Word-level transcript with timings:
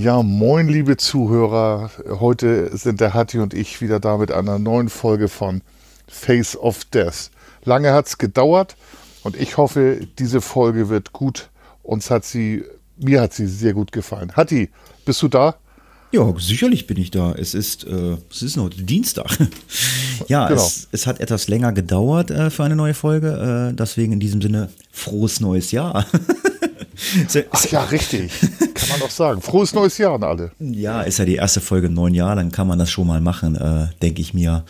Ja, 0.00 0.22
moin, 0.22 0.68
liebe 0.68 0.96
Zuhörer. 0.96 1.90
Heute 2.08 2.74
sind 2.74 3.00
der 3.02 3.12
Hatti 3.12 3.38
und 3.40 3.52
ich 3.52 3.82
wieder 3.82 4.00
da 4.00 4.16
mit 4.16 4.32
einer 4.32 4.58
neuen 4.58 4.88
Folge 4.88 5.28
von 5.28 5.60
Face 6.08 6.56
of 6.56 6.86
Death. 6.86 7.30
Lange 7.64 7.92
hat 7.92 8.06
es 8.06 8.16
gedauert 8.16 8.74
und 9.22 9.36
ich 9.36 9.58
hoffe, 9.58 10.06
diese 10.18 10.40
Folge 10.40 10.88
wird 10.88 11.12
gut. 11.12 11.50
Uns 11.82 12.10
hat 12.10 12.24
sie, 12.24 12.64
mir 12.96 13.20
hat 13.20 13.34
sie 13.34 13.46
sehr 13.46 13.74
gut 13.74 13.92
gefallen. 13.92 14.32
Hatti, 14.34 14.70
bist 15.04 15.20
du 15.20 15.28
da? 15.28 15.56
Ja, 16.10 16.32
sicherlich 16.38 16.86
bin 16.86 16.96
ich 16.96 17.10
da. 17.10 17.32
Es 17.32 17.52
ist, 17.52 17.84
äh, 17.84 18.16
es 18.30 18.40
ist 18.40 18.56
heute 18.56 18.82
Dienstag. 18.82 19.26
ja, 20.28 20.48
Genau. 20.48 20.62
es, 20.64 20.88
es 20.92 21.06
hat 21.06 21.20
etwas 21.20 21.48
länger 21.48 21.72
gedauert 21.72 22.30
äh, 22.30 22.48
für 22.48 22.64
eine 22.64 22.76
neue 22.76 22.94
Folge. 22.94 23.72
Äh, 23.72 23.76
deswegen 23.76 24.12
in 24.14 24.20
diesem 24.20 24.40
Sinne 24.40 24.70
frohes 24.90 25.40
neues 25.40 25.70
Jahr. 25.70 26.06
Ach 27.50 27.66
ja, 27.66 27.84
richtig. 27.84 28.32
Kann 28.74 28.88
man 28.90 29.00
doch 29.00 29.10
sagen. 29.10 29.40
Frohes 29.40 29.74
neues 29.74 29.98
Jahr 29.98 30.14
an 30.14 30.22
alle. 30.22 30.52
Ja, 30.58 31.02
ist 31.02 31.18
ja 31.18 31.24
die 31.24 31.36
erste 31.36 31.60
Folge 31.60 31.88
im 31.88 31.94
neuen 31.94 32.14
Jahr, 32.14 32.36
dann 32.36 32.52
kann 32.52 32.66
man 32.66 32.78
das 32.78 32.90
schon 32.90 33.06
mal 33.06 33.20
machen, 33.20 33.56
äh, 33.56 33.88
denke 34.00 34.20
ich 34.20 34.34
mir. 34.34 34.64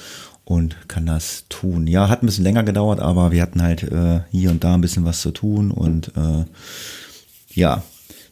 Und 0.45 0.89
kann 0.89 1.07
das 1.07 1.45
tun. 1.49 1.87
Ja, 1.87 2.09
hat 2.09 2.23
ein 2.23 2.27
bisschen 2.27 2.45
länger 2.45 2.65
gedauert, 2.65 2.99
aber 2.99 3.31
wir 3.31 3.41
hatten 3.41 3.63
halt 3.63 3.85
äh, 3.85 4.21
hier 4.33 4.51
und 4.51 4.65
da 4.65 4.75
ein 4.75 4.81
bisschen 4.81 5.05
was 5.05 5.21
zu 5.21 5.31
tun. 5.31 5.71
Und 5.71 6.09
äh, 6.17 6.45
ja, 7.55 7.83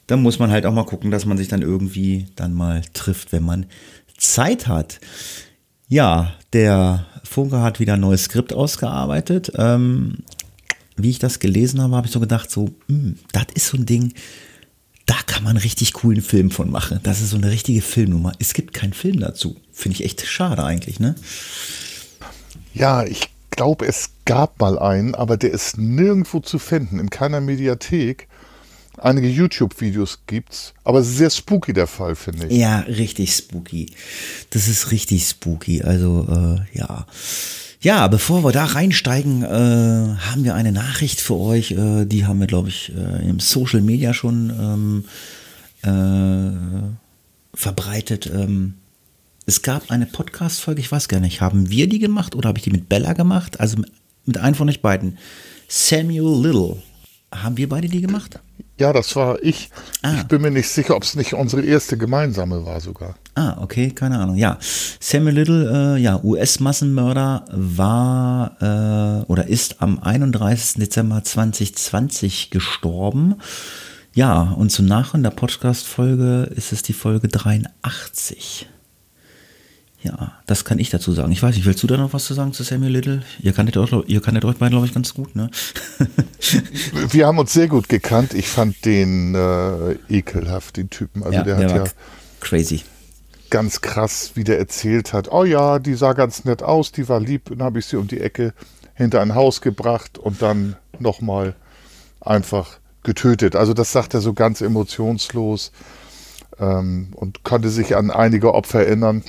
dann 0.08 0.20
muss 0.20 0.40
man 0.40 0.50
halt 0.50 0.66
auch 0.66 0.74
mal 0.74 0.84
gucken, 0.84 1.12
dass 1.12 1.24
man 1.24 1.38
sich 1.38 1.46
dann 1.46 1.62
irgendwie 1.62 2.26
dann 2.34 2.52
mal 2.52 2.82
trifft, 2.94 3.30
wenn 3.30 3.44
man 3.44 3.66
Zeit 4.18 4.66
hat. 4.66 4.98
Ja, 5.88 6.32
der 6.52 7.06
Funke 7.22 7.60
hat 7.62 7.78
wieder 7.78 7.94
ein 7.94 8.00
neues 8.00 8.24
Skript 8.24 8.52
ausgearbeitet. 8.52 9.52
Ähm, 9.56 10.18
wie 11.02 11.10
ich 11.10 11.18
das 11.18 11.38
gelesen 11.38 11.80
habe, 11.80 11.96
habe 11.96 12.06
ich 12.06 12.12
so 12.12 12.20
gedacht, 12.20 12.50
so, 12.50 12.70
hm, 12.88 13.16
das 13.32 13.46
ist 13.54 13.68
so 13.68 13.76
ein 13.76 13.86
Ding, 13.86 14.12
da 15.06 15.16
kann 15.26 15.42
man 15.42 15.56
einen 15.56 15.62
richtig 15.62 15.92
coolen 15.92 16.22
Film 16.22 16.50
von 16.50 16.70
machen. 16.70 17.00
Das 17.02 17.20
ist 17.20 17.30
so 17.30 17.36
eine 17.36 17.50
richtige 17.50 17.82
Filmnummer. 17.82 18.32
Es 18.38 18.54
gibt 18.54 18.74
keinen 18.74 18.92
Film 18.92 19.18
dazu. 19.18 19.56
Finde 19.72 19.96
ich 19.96 20.04
echt 20.04 20.24
schade 20.24 20.62
eigentlich, 20.62 21.00
ne? 21.00 21.16
Ja, 22.74 23.04
ich 23.04 23.28
glaube, 23.50 23.86
es 23.86 24.10
gab 24.24 24.60
mal 24.60 24.78
einen, 24.78 25.14
aber 25.14 25.36
der 25.36 25.50
ist 25.50 25.78
nirgendwo 25.78 26.40
zu 26.40 26.58
finden, 26.58 27.00
in 27.00 27.10
keiner 27.10 27.40
Mediathek. 27.40 28.28
Einige 28.98 29.28
YouTube-Videos 29.28 30.20
gibt's, 30.26 30.74
aber 30.84 31.00
es 31.00 31.08
ist 31.08 31.16
sehr 31.16 31.30
spooky 31.30 31.72
der 31.72 31.86
Fall, 31.86 32.14
finde 32.14 32.46
ich. 32.46 32.56
Ja, 32.56 32.80
richtig 32.80 33.34
spooky. 33.34 33.92
Das 34.50 34.68
ist 34.68 34.92
richtig 34.92 35.26
spooky. 35.26 35.82
Also, 35.82 36.26
äh, 36.30 36.78
ja. 36.78 37.06
Ja, 37.82 38.08
bevor 38.08 38.44
wir 38.44 38.52
da 38.52 38.66
reinsteigen, 38.66 39.42
äh, 39.42 39.46
haben 39.46 40.44
wir 40.44 40.54
eine 40.54 40.70
Nachricht 40.70 41.18
für 41.18 41.36
euch. 41.36 41.70
Äh, 41.70 42.04
die 42.04 42.26
haben 42.26 42.38
wir, 42.38 42.46
glaube 42.46 42.68
ich, 42.68 42.92
äh, 42.94 43.26
im 43.26 43.40
Social 43.40 43.80
Media 43.80 44.12
schon 44.12 45.04
ähm, 45.82 45.90
äh, 45.90 47.56
verbreitet. 47.56 48.26
Ähm, 48.26 48.74
es 49.46 49.62
gab 49.62 49.90
eine 49.90 50.04
Podcast-Folge, 50.04 50.82
ich 50.82 50.92
weiß 50.92 51.08
gar 51.08 51.20
nicht, 51.20 51.40
haben 51.40 51.70
wir 51.70 51.88
die 51.88 51.98
gemacht 51.98 52.34
oder 52.34 52.50
habe 52.50 52.58
ich 52.58 52.64
die 52.64 52.70
mit 52.70 52.90
Bella 52.90 53.14
gemacht? 53.14 53.58
Also 53.60 53.78
mit 54.26 54.36
einem 54.36 54.54
von 54.54 54.69
euch 54.69 54.82
beiden. 54.82 55.16
Samuel 55.66 56.42
Little. 56.42 56.82
Haben 57.32 57.56
wir 57.56 57.69
beide 57.70 57.88
die 57.88 58.02
gemacht? 58.02 58.40
Ja, 58.80 58.94
das 58.94 59.14
war 59.14 59.42
ich. 59.42 59.68
Ah. 60.00 60.14
Ich 60.16 60.22
bin 60.24 60.41
mir 60.41 60.50
nicht 60.50 60.70
sicher, 60.70 60.96
ob 60.96 61.02
es 61.02 61.14
nicht 61.14 61.34
unsere 61.34 61.60
erste 61.60 61.98
gemeinsame 61.98 62.64
war 62.64 62.80
sogar. 62.80 63.14
Ah, 63.34 63.58
okay, 63.60 63.91
keine 63.91 64.18
Ahnung. 64.18 64.36
Ja, 64.36 64.58
Samuel 64.98 65.34
Little, 65.34 65.96
äh, 65.96 66.00
ja, 66.00 66.18
US-Massenmörder 66.24 67.44
war 67.52 68.56
äh, 68.62 69.30
oder 69.30 69.48
ist 69.48 69.82
am 69.82 69.98
31. 69.98 70.80
Dezember 70.80 71.22
2020 71.22 72.48
gestorben. 72.48 73.34
Ja, 74.14 74.54
und 74.56 74.72
zum 74.72 74.86
Nachhinein 74.86 75.24
der 75.24 75.30
Podcast-Folge 75.30 76.50
ist 76.56 76.72
es 76.72 76.82
die 76.82 76.94
Folge 76.94 77.28
83. 77.28 78.66
Ja, 80.03 80.33
das 80.47 80.65
kann 80.65 80.78
ich 80.78 80.88
dazu 80.88 81.12
sagen. 81.12 81.31
Ich 81.31 81.43
weiß 81.43 81.55
nicht, 81.55 81.66
willst 81.66 81.83
du 81.83 81.87
da 81.87 81.99
noch 81.99 82.15
was 82.15 82.25
zu 82.25 82.33
sagen 82.33 82.55
zu 82.55 82.62
Samuel 82.62 82.93
Little? 82.93 83.22
Ihr 83.41 83.53
kanntet 83.53 83.77
euch, 83.77 83.93
ihr 84.06 84.22
kanntet 84.22 84.47
euch 84.47 84.56
beide, 84.56 84.71
glaube 84.71 84.87
ich, 84.87 84.94
ganz 84.94 85.12
gut, 85.12 85.37
ne? 85.37 85.50
Wir 87.11 87.27
haben 87.27 87.38
uns 87.38 87.53
sehr 87.53 87.69
gut 87.69 87.88
gekannt. 87.91 88.33
Ich 88.33 88.49
fand 88.49 88.84
den 88.87 89.34
äh, 89.34 89.93
ekelhaft, 90.09 90.78
den 90.78 90.88
Typen. 90.88 91.22
Also 91.22 91.43
der, 91.43 91.56
hat 91.56 91.71
war 91.71 91.77
ja 91.77 91.84
crazy. 92.41 92.83
ganz 93.50 93.83
krass, 93.83 94.33
wie 94.37 94.44
der 94.44 94.59
erzählt 94.59 95.12
hat. 95.12 95.31
Oh 95.31 95.44
ja, 95.44 95.78
die 95.78 95.94
sah 95.94 96.15
ganz 96.15 96.47
nett 96.47 96.62
aus, 96.62 96.93
die 96.93 97.06
war 97.11 97.21
lieb. 97.21 97.50
Dann 97.50 97.62
habe 97.62 97.78
ich 97.78 97.84
sie 97.84 97.97
um 97.97 98.09
die 98.09 98.21
Ecke 98.21 98.55
hinter 98.94 99.21
ein 99.21 99.34
Haus 99.34 99.61
gebracht 99.61 100.17
und 100.17 100.41
dann 100.41 100.77
nochmal 100.99 101.55
einfach 102.22 102.78
getötet. 103.03 103.55
Also 103.55 103.75
das 103.75 103.93
sagt 103.93 104.15
er 104.15 104.22
so 104.22 104.32
ganz 104.32 104.62
emotionslos 104.62 105.72
ähm, 106.59 107.09
und 107.15 107.43
konnte 107.43 107.69
sich 107.69 107.97
an 107.97 108.11
einige 108.11 108.55
Opfer 108.55 108.87
erinnern 108.87 109.25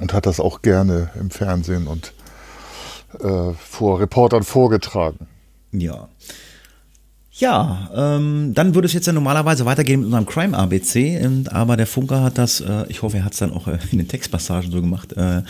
und 0.00 0.12
hat 0.12 0.26
das 0.26 0.40
auch 0.40 0.62
gerne 0.62 1.10
im 1.18 1.30
Fernsehen 1.30 1.86
und 1.86 2.12
äh, 3.20 3.52
vor 3.54 4.00
Reportern 4.00 4.42
vorgetragen. 4.42 5.26
Ja. 5.72 6.08
Ja, 7.34 7.90
ähm, 7.94 8.52
dann 8.54 8.74
würde 8.74 8.86
es 8.86 8.92
jetzt 8.92 9.06
ja 9.06 9.12
normalerweise 9.12 9.64
weitergehen 9.64 10.00
mit 10.00 10.06
unserem 10.06 10.26
Crime 10.26 10.56
ABC, 10.56 11.16
ähm, 11.16 11.46
aber 11.50 11.78
der 11.78 11.86
Funker 11.86 12.22
hat 12.22 12.36
das, 12.36 12.60
äh, 12.60 12.84
ich 12.88 13.00
hoffe, 13.00 13.16
er 13.16 13.24
hat 13.24 13.32
es 13.32 13.38
dann 13.38 13.52
auch 13.52 13.68
äh, 13.68 13.78
in 13.90 13.98
den 13.98 14.08
Textpassagen 14.08 14.70
so 14.70 14.80
gemacht. 14.80 15.14
Äh, 15.14 15.38
äh, 15.38 15.42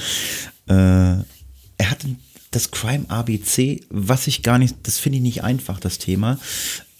er 0.69 1.91
hat 1.91 2.07
das 2.53 2.71
Crime 2.71 3.07
ABC, 3.09 3.81
was 3.91 4.29
ich 4.29 4.43
gar 4.43 4.59
nicht, 4.59 4.77
das 4.85 4.99
finde 4.99 5.17
ich 5.17 5.23
nicht 5.23 5.43
einfach, 5.43 5.81
das 5.81 5.99
Thema, 5.99 6.39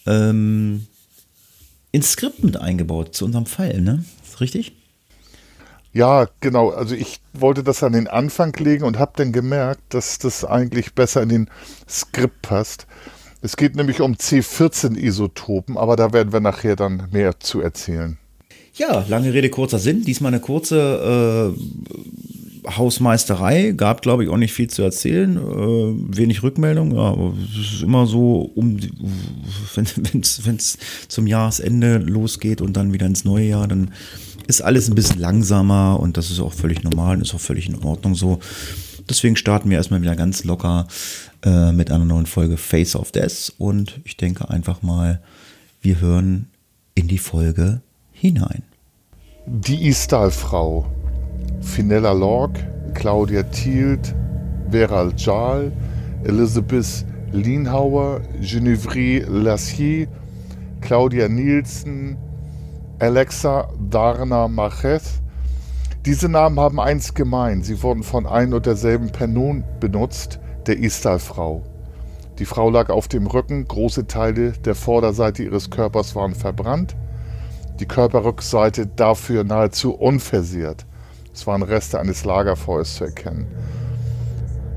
ähm, 0.07 0.87
ins 1.93 2.13
Skript 2.13 2.43
mit 2.43 2.57
eingebaut 2.57 3.15
zu 3.15 3.25
unserem 3.25 3.47
Fall, 3.47 3.81
ne? 3.81 4.05
Ist 4.25 4.41
richtig? 4.41 4.73
Ja, 5.93 6.29
genau. 6.41 6.71
Also 6.71 6.95
ich 6.95 7.21
wollte 7.35 7.63
das 7.63 7.83
an 7.83 7.93
den 7.93 8.09
Anfang 8.09 8.55
legen 8.59 8.85
und 8.85 8.99
habe 8.99 9.13
dann 9.17 9.33
gemerkt, 9.33 9.83
dass 9.91 10.19
das 10.19 10.45
eigentlich 10.45 10.95
besser 10.95 11.23
in 11.23 11.29
den 11.29 11.51
Skript 11.89 12.43
passt. 12.43 12.87
Es 13.43 13.57
geht 13.57 13.77
nämlich 13.77 14.01
um 14.01 14.15
C14-Isotopen, 14.15 15.77
aber 15.77 15.97
da 15.97 16.13
werden 16.13 16.33
wir 16.33 16.41
nachher 16.41 16.77
dann 16.77 17.09
mehr 17.11 17.41
zu 17.41 17.61
erzählen. 17.61 18.17
Ja, 18.75 19.05
lange 19.09 19.35
Rede, 19.35 19.51
kurzer 19.51 19.79
Sinn. 19.79 20.03
Diesmal 20.03 20.33
eine 20.33 20.41
kurze 20.41 21.55
äh, 21.55 22.71
Hausmeisterei. 22.71 23.73
Gab, 23.73 24.01
glaube 24.01 24.25
ich, 24.25 24.31
auch 24.31 24.37
nicht 24.37 24.53
viel 24.53 24.71
zu 24.71 24.83
erzählen. 24.83 25.37
Äh, 25.37 26.17
wenig 26.17 26.43
Rückmeldung. 26.43 26.95
Ja, 26.95 27.15
es 27.51 27.75
ist 27.75 27.83
immer 27.83 28.07
so, 28.07 28.51
um 28.55 28.79
wenn 29.75 30.57
es 30.57 30.79
zum 31.09 31.27
Jahresende 31.27 31.99
losgeht 31.99 32.63
und 32.63 32.75
dann 32.75 32.93
wieder 32.95 33.07
ins 33.07 33.25
neue 33.25 33.47
Jahr, 33.47 33.69
dann 33.69 33.91
ist 34.53 34.61
alles 34.61 34.89
ein 34.89 34.95
bisschen 34.95 35.19
langsamer 35.19 35.99
und 35.99 36.19
das 36.19 36.31
ist 36.31 36.39
auch 36.39 36.53
völlig 36.53 36.85
normal 36.85 37.17
und 37.17 37.23
ist 37.23 37.35
auch 37.35 37.41
völlig 37.41 37.69
in 37.71 37.83
Ordnung 37.83 38.15
so. 38.15 38.39
Deswegen 39.09 39.35
starten 39.35 39.71
wir 39.71 39.79
erstmal 39.79 40.03
wieder 40.03 40.15
ganz 40.15 40.45
locker 40.45 40.87
äh, 41.43 41.73
mit 41.73 41.91
einer 41.91 42.05
neuen 42.05 42.27
Folge 42.27 42.59
Face 42.59 42.95
of 42.95 43.13
Death 43.13 43.55
und 43.57 44.01
ich 44.05 44.19
denke 44.19 44.51
einfach 44.51 44.83
mal, 44.83 45.23
wir 45.81 46.03
hören 46.03 46.51
in 46.95 47.09
die 47.09 47.19
Folge 47.19 47.81
hinein. 48.13 48.63
Die 49.47 49.89
Istal-Frau. 49.89 50.87
Finella 51.63 52.13
Lorck, 52.13 52.53
Claudia 52.93 53.45
Thielt, 53.45 54.15
Vera 54.71 55.11
Jal, 55.17 55.73
Elizabeth 56.25 57.07
Lienhauer, 57.33 58.21
Genevieve 58.43 59.25
Lassier, 59.31 60.09
Claudia 60.83 61.27
Nielsen, 61.29 62.19
Alexa 63.03 63.69
Darna 63.91 64.47
Machez. 64.47 65.21
Diese 66.07 66.29
Namen 66.29 66.61
haben 66.61 66.79
eins 66.79 67.15
gemein. 67.15 67.65
Sie 67.65 67.83
wurden 67.83 68.05
von 68.05 68.29
ein 68.29 68.55
und 68.55 68.65
derselben 68.65 69.11
Person 69.11 69.65
benutzt, 69.81 70.39
der 70.69 70.79
Istal-Frau. 70.79 71.65
Die 72.39 72.45
Frau 72.45 72.71
lag 72.71 72.91
auf 72.91 73.09
dem 73.09 73.27
Rücken, 73.27 73.67
große 73.67 74.07
Teile 74.07 74.53
der 74.53 74.77
Vorderseite 74.77 75.43
ihres 75.43 75.69
Körpers 75.69 76.15
waren 76.15 76.37
verbrannt, 76.37 76.95
die 77.81 77.87
Körperrückseite 77.87 78.87
dafür 78.87 79.43
nahezu 79.43 79.95
unversehrt. 79.97 80.87
Es 81.35 81.45
waren 81.45 81.65
Reste 81.65 81.99
eines 81.99 82.25
Lagerfeuers 82.25 82.95
zu 82.95 83.07
erkennen. 83.07 83.49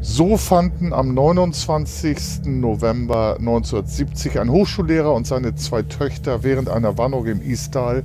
So 0.08 0.38
fanden 0.38 0.94
am 0.94 1.16
29. 1.16 2.46
November 2.46 3.38
1970 3.40 4.40
ein 4.40 4.52
Hochschullehrer 4.52 5.12
und 5.12 5.26
seine 5.26 5.56
zwei 5.56 5.82
Töchter 5.82 6.44
während 6.44 6.70
einer 6.70 7.00
Wanderung 7.00 7.26
im 7.26 7.42
Istal 7.42 8.04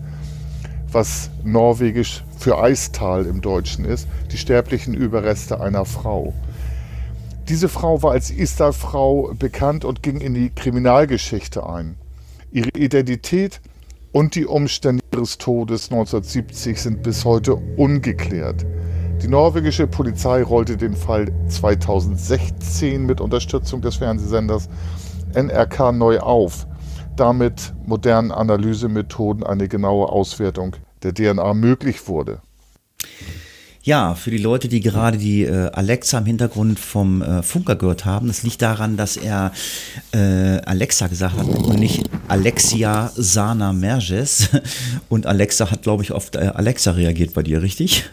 was 0.91 1.31
norwegisch 1.45 2.25
für 2.39 2.59
Eistal 2.59 3.27
im 3.27 3.43
Deutschen 3.43 3.85
ist, 3.85 4.09
die 4.33 4.39
sterblichen 4.39 4.95
Überreste 4.95 5.61
einer 5.61 5.85
Frau. 5.85 6.33
Diese 7.49 7.69
Frau 7.69 8.03
war 8.03 8.13
als 8.13 8.31
Istal-Frau 8.31 9.35
bekannt 9.39 9.85
und 9.85 10.03
ging 10.03 10.23
in 10.23 10.33
die 10.33 10.49
Kriminalgeschichte 10.49 11.69
ein. 11.69 11.97
Ihre 12.51 12.71
Identität 12.71 13.61
und 14.11 14.35
die 14.35 14.47
Umstände 14.47 15.05
ihres 15.13 15.37
Todes 15.37 15.93
1970 15.93 16.81
sind 16.81 17.03
bis 17.03 17.27
heute 17.27 17.55
ungeklärt. 17.77 18.65
Die 19.23 19.29
norwegische 19.29 19.87
Polizei 19.87 20.43
rollte 20.43 20.79
den 20.79 20.97
Fall 20.97 21.31
2016 21.49 23.05
mit 23.05 23.21
Unterstützung 23.21 23.83
des 23.83 23.97
Fernsehsenders 23.97 24.71
NRK 25.35 25.93
neu 25.93 26.21
auf, 26.21 26.67
damit 27.17 27.75
modernen 27.85 28.33
Analysemethoden 28.33 29.45
eine 29.45 29.69
genaue 29.69 30.09
Auswertung 30.09 30.77
der 31.03 31.13
DNA 31.13 31.53
möglich 31.53 32.09
wurde. 32.09 32.41
Ja, 33.83 34.15
für 34.15 34.31
die 34.31 34.39
Leute, 34.39 34.69
die 34.69 34.81
gerade 34.81 35.17
die 35.17 35.45
äh, 35.45 35.71
Alexa 35.73 36.19
im 36.19 36.27
Hintergrund 36.27 36.79
vom 36.79 37.23
äh, 37.23 37.43
Funker 37.43 37.77
gehört 37.77 38.05
haben, 38.05 38.29
das 38.29 38.43
liegt 38.43 38.61
daran, 38.61 38.97
dass 38.97 39.17
er 39.17 39.53
äh, 40.13 40.61
Alexa 40.67 41.09
gesagt 41.09 41.39
hat 41.39 41.47
und 41.47 41.79
nicht 41.79 42.09
Alexia 42.29 43.11
Sana 43.17 43.73
Merges. 43.73 44.51
Und 45.09 45.27
Alexa 45.27 45.71
hat, 45.71 45.83
glaube 45.83 46.03
ich, 46.05 46.13
auf 46.13 46.31
äh, 46.35 46.39
Alexa 46.55 46.93
reagiert 46.93 47.35
bei 47.35 47.43
dir, 47.43 47.63
richtig? 47.63 48.05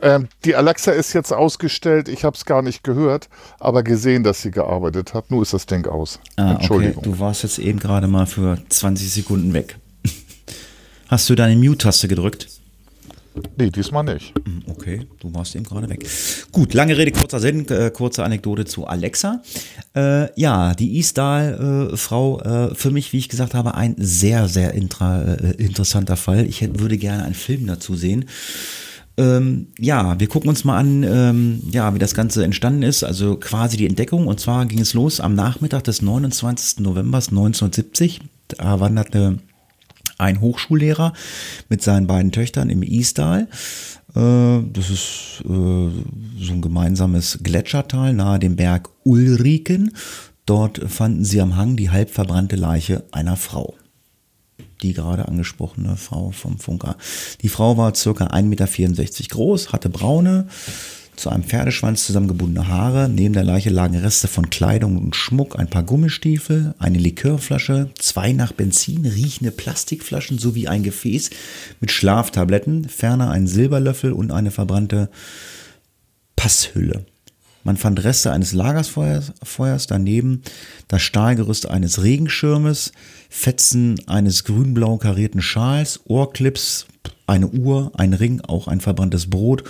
Ähm, 0.00 0.28
die 0.44 0.54
Alexa 0.54 0.92
ist 0.92 1.12
jetzt 1.12 1.32
ausgestellt. 1.32 2.08
Ich 2.08 2.24
habe 2.24 2.36
es 2.36 2.44
gar 2.44 2.62
nicht 2.62 2.84
gehört, 2.84 3.28
aber 3.58 3.82
gesehen, 3.82 4.22
dass 4.22 4.42
sie 4.42 4.50
gearbeitet 4.50 5.14
hat. 5.14 5.30
Nur 5.30 5.42
ist 5.42 5.52
das 5.52 5.66
Ding 5.66 5.86
aus. 5.86 6.20
Ah, 6.36 6.52
Entschuldigung. 6.52 6.98
Okay. 6.98 7.10
Du 7.10 7.18
warst 7.18 7.42
jetzt 7.42 7.58
eben 7.58 7.78
gerade 7.78 8.06
mal 8.06 8.26
für 8.26 8.58
20 8.68 9.12
Sekunden 9.12 9.52
weg. 9.54 9.76
Hast 11.08 11.28
du 11.28 11.34
deine 11.34 11.56
Mute-Taste 11.56 12.06
gedrückt? 12.06 12.48
Nee, 13.56 13.70
diesmal 13.70 14.04
nicht. 14.04 14.34
Hm, 14.44 14.62
okay, 14.66 15.06
du 15.20 15.32
warst 15.34 15.54
eben 15.54 15.64
gerade 15.64 15.88
weg. 15.88 16.08
Gut, 16.52 16.74
lange 16.74 16.96
Rede, 16.96 17.12
kurzer 17.12 17.40
Sinn, 17.40 17.68
äh, 17.68 17.90
kurze 17.90 18.24
Anekdote 18.24 18.64
zu 18.64 18.86
Alexa. 18.86 19.42
Äh, 19.94 20.28
ja, 20.40 20.74
die 20.74 20.98
E-Style-Frau, 20.98 22.40
äh, 22.40 22.74
für 22.74 22.90
mich, 22.90 23.12
wie 23.12 23.18
ich 23.18 23.28
gesagt 23.28 23.54
habe, 23.54 23.74
ein 23.74 23.94
sehr, 23.98 24.48
sehr 24.48 24.74
intra, 24.74 25.22
äh, 25.22 25.52
interessanter 25.52 26.16
Fall. 26.16 26.46
Ich 26.46 26.60
hätte, 26.60 26.80
würde 26.80 26.98
gerne 26.98 27.24
einen 27.24 27.34
Film 27.34 27.66
dazu 27.66 27.94
sehen. 27.94 28.24
Ähm, 29.18 29.66
ja, 29.78 30.18
wir 30.20 30.28
gucken 30.28 30.48
uns 30.48 30.64
mal 30.64 30.78
an, 30.78 31.02
ähm, 31.02 31.60
ja, 31.72 31.92
wie 31.92 31.98
das 31.98 32.14
Ganze 32.14 32.44
entstanden 32.44 32.84
ist. 32.84 33.02
Also 33.02 33.36
quasi 33.36 33.76
die 33.76 33.86
Entdeckung. 33.86 34.28
Und 34.28 34.38
zwar 34.38 34.64
ging 34.66 34.78
es 34.78 34.94
los 34.94 35.20
am 35.20 35.34
Nachmittag 35.34 35.84
des 35.84 36.02
29. 36.02 36.80
November 36.80 37.18
1970. 37.18 38.20
Da 38.46 38.78
wanderte 38.78 39.38
ein 40.18 40.40
Hochschullehrer 40.40 41.12
mit 41.68 41.82
seinen 41.82 42.06
beiden 42.06 42.30
Töchtern 42.30 42.70
im 42.70 42.84
Istal. 42.84 43.48
Äh, 44.14 44.62
das 44.72 44.88
ist 44.88 45.42
äh, 45.44 45.48
so 45.48 46.52
ein 46.52 46.62
gemeinsames 46.62 47.40
Gletschertal 47.42 48.14
nahe 48.14 48.38
dem 48.38 48.54
Berg 48.54 48.88
Ulriken. 49.04 49.94
Dort 50.46 50.80
fanden 50.88 51.24
sie 51.24 51.40
am 51.40 51.56
Hang 51.56 51.76
die 51.76 51.90
halb 51.90 52.10
verbrannte 52.10 52.54
Leiche 52.54 53.04
einer 53.10 53.36
Frau 53.36 53.74
die 54.82 54.92
gerade 54.92 55.28
angesprochene 55.28 55.96
Frau 55.96 56.30
vom 56.30 56.58
Funker. 56.58 56.96
Die 57.42 57.48
Frau 57.48 57.76
war 57.76 57.94
circa 57.94 58.26
1,64 58.26 58.42
Meter 58.42 58.66
groß, 59.28 59.72
hatte 59.72 59.88
braune, 59.88 60.46
zu 61.18 61.30
einem 61.30 61.42
Pferdeschwanz 61.42 62.06
zusammengebundene 62.06 62.68
Haare. 62.68 63.08
Neben 63.08 63.34
der 63.34 63.44
Leiche 63.44 63.70
lagen 63.70 63.96
Reste 63.96 64.28
von 64.28 64.50
Kleidung 64.50 64.96
und 64.96 65.16
Schmuck, 65.16 65.58
ein 65.58 65.68
paar 65.68 65.82
Gummistiefel, 65.82 66.74
eine 66.78 66.98
Likörflasche, 66.98 67.90
zwei 67.98 68.32
nach 68.32 68.52
Benzin 68.52 69.04
riechende 69.04 69.50
Plastikflaschen 69.50 70.38
sowie 70.38 70.68
ein 70.68 70.82
Gefäß 70.82 71.30
mit 71.80 71.90
Schlaftabletten, 71.90 72.88
ferner 72.88 73.30
ein 73.30 73.46
Silberlöffel 73.46 74.12
und 74.12 74.30
eine 74.30 74.50
verbrannte 74.50 75.10
Passhülle. 76.36 77.04
Man 77.68 77.76
fand 77.76 78.02
Reste 78.02 78.32
eines 78.32 78.54
Lagerfeuers 78.54 79.34
Feuers, 79.42 79.86
daneben 79.86 80.40
das 80.88 81.02
Stahlgerüst 81.02 81.68
eines 81.68 82.02
Regenschirmes, 82.02 82.92
Fetzen 83.28 84.00
eines 84.08 84.44
grün-blau 84.44 84.96
karierten 84.96 85.42
Schals, 85.42 86.00
Ohrclips, 86.04 86.86
eine 87.26 87.46
Uhr, 87.46 87.92
ein 87.94 88.14
Ring, 88.14 88.40
auch 88.40 88.68
ein 88.68 88.80
verbranntes 88.80 89.28
Brot 89.28 89.64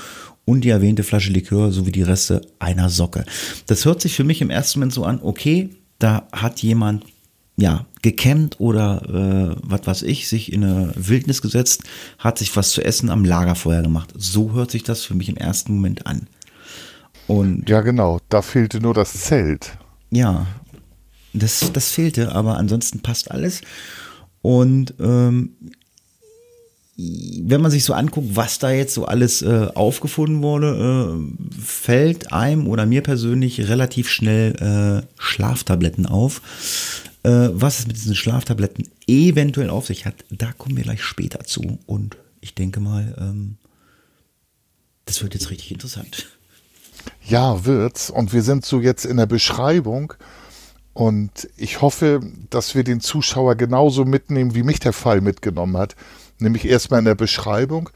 und 0.45 0.61
die 0.61 0.69
erwähnte 0.69 1.03
Flasche 1.03 1.33
Likör 1.33 1.73
sowie 1.73 1.91
die 1.91 2.03
Reste 2.03 2.43
einer 2.61 2.89
Socke. 2.89 3.25
Das 3.67 3.85
hört 3.85 4.01
sich 4.01 4.15
für 4.15 4.23
mich 4.23 4.41
im 4.43 4.51
ersten 4.51 4.79
Moment 4.79 4.93
so 4.95 5.03
an, 5.03 5.19
okay, 5.21 5.71
da 5.99 6.29
hat 6.31 6.63
jemand 6.63 7.05
ja, 7.57 7.85
gekämmt 8.03 8.61
oder 8.61 9.03
äh, 9.09 9.57
was 9.61 9.89
weiß 9.89 10.03
ich, 10.03 10.29
sich 10.29 10.53
in 10.53 10.63
eine 10.63 10.93
Wildnis 10.95 11.43
gesetzt, 11.43 11.83
hat 12.21 12.39
sich 12.39 12.55
was 12.55 12.71
zu 12.71 12.81
essen 12.85 13.11
am 13.11 13.25
Lagerfeuer 13.25 13.83
gemacht. 13.83 14.15
So 14.17 14.53
hört 14.53 14.71
sich 14.71 14.85
das 14.85 15.03
für 15.03 15.17
mich 15.17 15.29
im 15.29 15.37
ersten 15.37 15.75
Moment 15.75 16.07
an. 16.07 16.29
Und 17.29 17.69
ja, 17.69 17.83
genau, 17.83 18.19
da 18.29 18.43
fehlte 18.43 18.81
nur 18.81 18.95
das 18.95 19.13
Zelt. 19.13 19.79
Ja, 20.11 20.47
das, 21.35 21.71
das 21.73 21.93
fehlte, 21.93 22.35
aber 22.35 22.57
ansonsten 22.57 23.01
passt 23.01 23.31
alles. 23.31 23.61
Und 24.43 24.95
ähm, 24.99 25.51
wenn 26.97 27.61
man 27.61 27.71
sich 27.71 27.85
so 27.85 27.93
anguckt, 27.93 28.35
was 28.35 28.59
da 28.59 28.71
jetzt 28.71 28.95
so 28.95 29.05
alles 29.05 29.43
äh, 29.43 29.69
aufgefunden 29.75 30.43
wurde, 30.43 31.21
äh, 31.21 31.61
fällt 31.61 32.33
einem 32.33 32.67
oder 32.67 32.87
mir 32.87 33.03
persönlich 33.03 33.69
relativ 33.69 34.09
schnell 34.09 34.55
äh, 34.57 35.07
Schlaftabletten 35.21 36.07
auf. 36.07 36.41
Äh, 37.23 37.51
was 37.53 37.81
es 37.81 37.87
mit 37.87 37.97
diesen 37.97 38.17
Schlaftabletten 38.17 38.89
eventuell 39.07 39.71
auf 39.71 39.87
sich 39.87 40.07
hat, 40.07 40.15
da 40.31 40.53
kommen 40.53 40.77
wir 40.77 40.85
gleich 40.85 41.03
später 41.03 41.45
zu. 41.45 41.79
Und 41.87 42.17
ich 42.41 42.55
denke 42.55 42.81
mal, 42.81 43.15
ähm, 43.19 43.59
das 45.05 45.23
wird 45.23 45.35
jetzt 45.35 45.51
richtig 45.51 45.71
interessant. 45.71 46.27
Ja, 47.23 47.65
wird's. 47.65 48.11
Und 48.11 48.33
wir 48.33 48.43
sind 48.43 48.65
so 48.65 48.81
jetzt 48.81 49.05
in 49.05 49.17
der 49.17 49.27
Beschreibung. 49.27 50.15
Und 50.95 51.49
ich 51.57 51.81
hoffe, 51.81 52.21
dass 52.51 52.75
wir 52.75 52.85
den 52.85 53.01
Zuschauer 53.01 53.55
genauso 53.55 54.05
mitnehmen, 54.05 54.55
wie 54.55 54.63
mich 54.63 54.81
der 54.81 54.93
Fall 54.93 55.21
mitgenommen 55.21 55.77
hat. 55.77 55.95
Nämlich 56.39 56.65
erstmal 56.65 57.01
in 57.01 57.05
der 57.05 57.15
Beschreibung. 57.15 57.91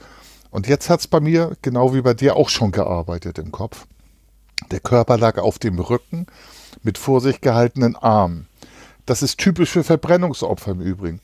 Und 0.51 0.69
jetzt 0.69 0.91
hat 0.91 1.01
es 1.01 1.07
bei 1.07 1.19
mir, 1.19 1.57
genau 1.63 1.95
wie 1.95 2.03
bei 2.03 2.15
dir, 2.15 2.37
auch 2.37 2.49
schon 2.49 2.73
gearbeitet 2.73 3.39
im 3.39 3.51
Kopf. 3.51 3.87
Der 4.71 4.81
Körper 4.81 5.19
lag 5.19 5.39
auf 5.39 5.59
dem 5.59 5.79
Rücken 5.79 6.27
mit 6.83 6.99
vor 6.99 7.21
sich 7.21 7.41
gehaltenen 7.41 7.97
Armen. 7.97 8.47
Das 9.07 9.23
ist 9.23 9.39
typisch 9.39 9.71
für 9.71 9.83
Verbrennungsopfer 9.83 10.73
im 10.73 10.81
Übrigen. 10.81 11.21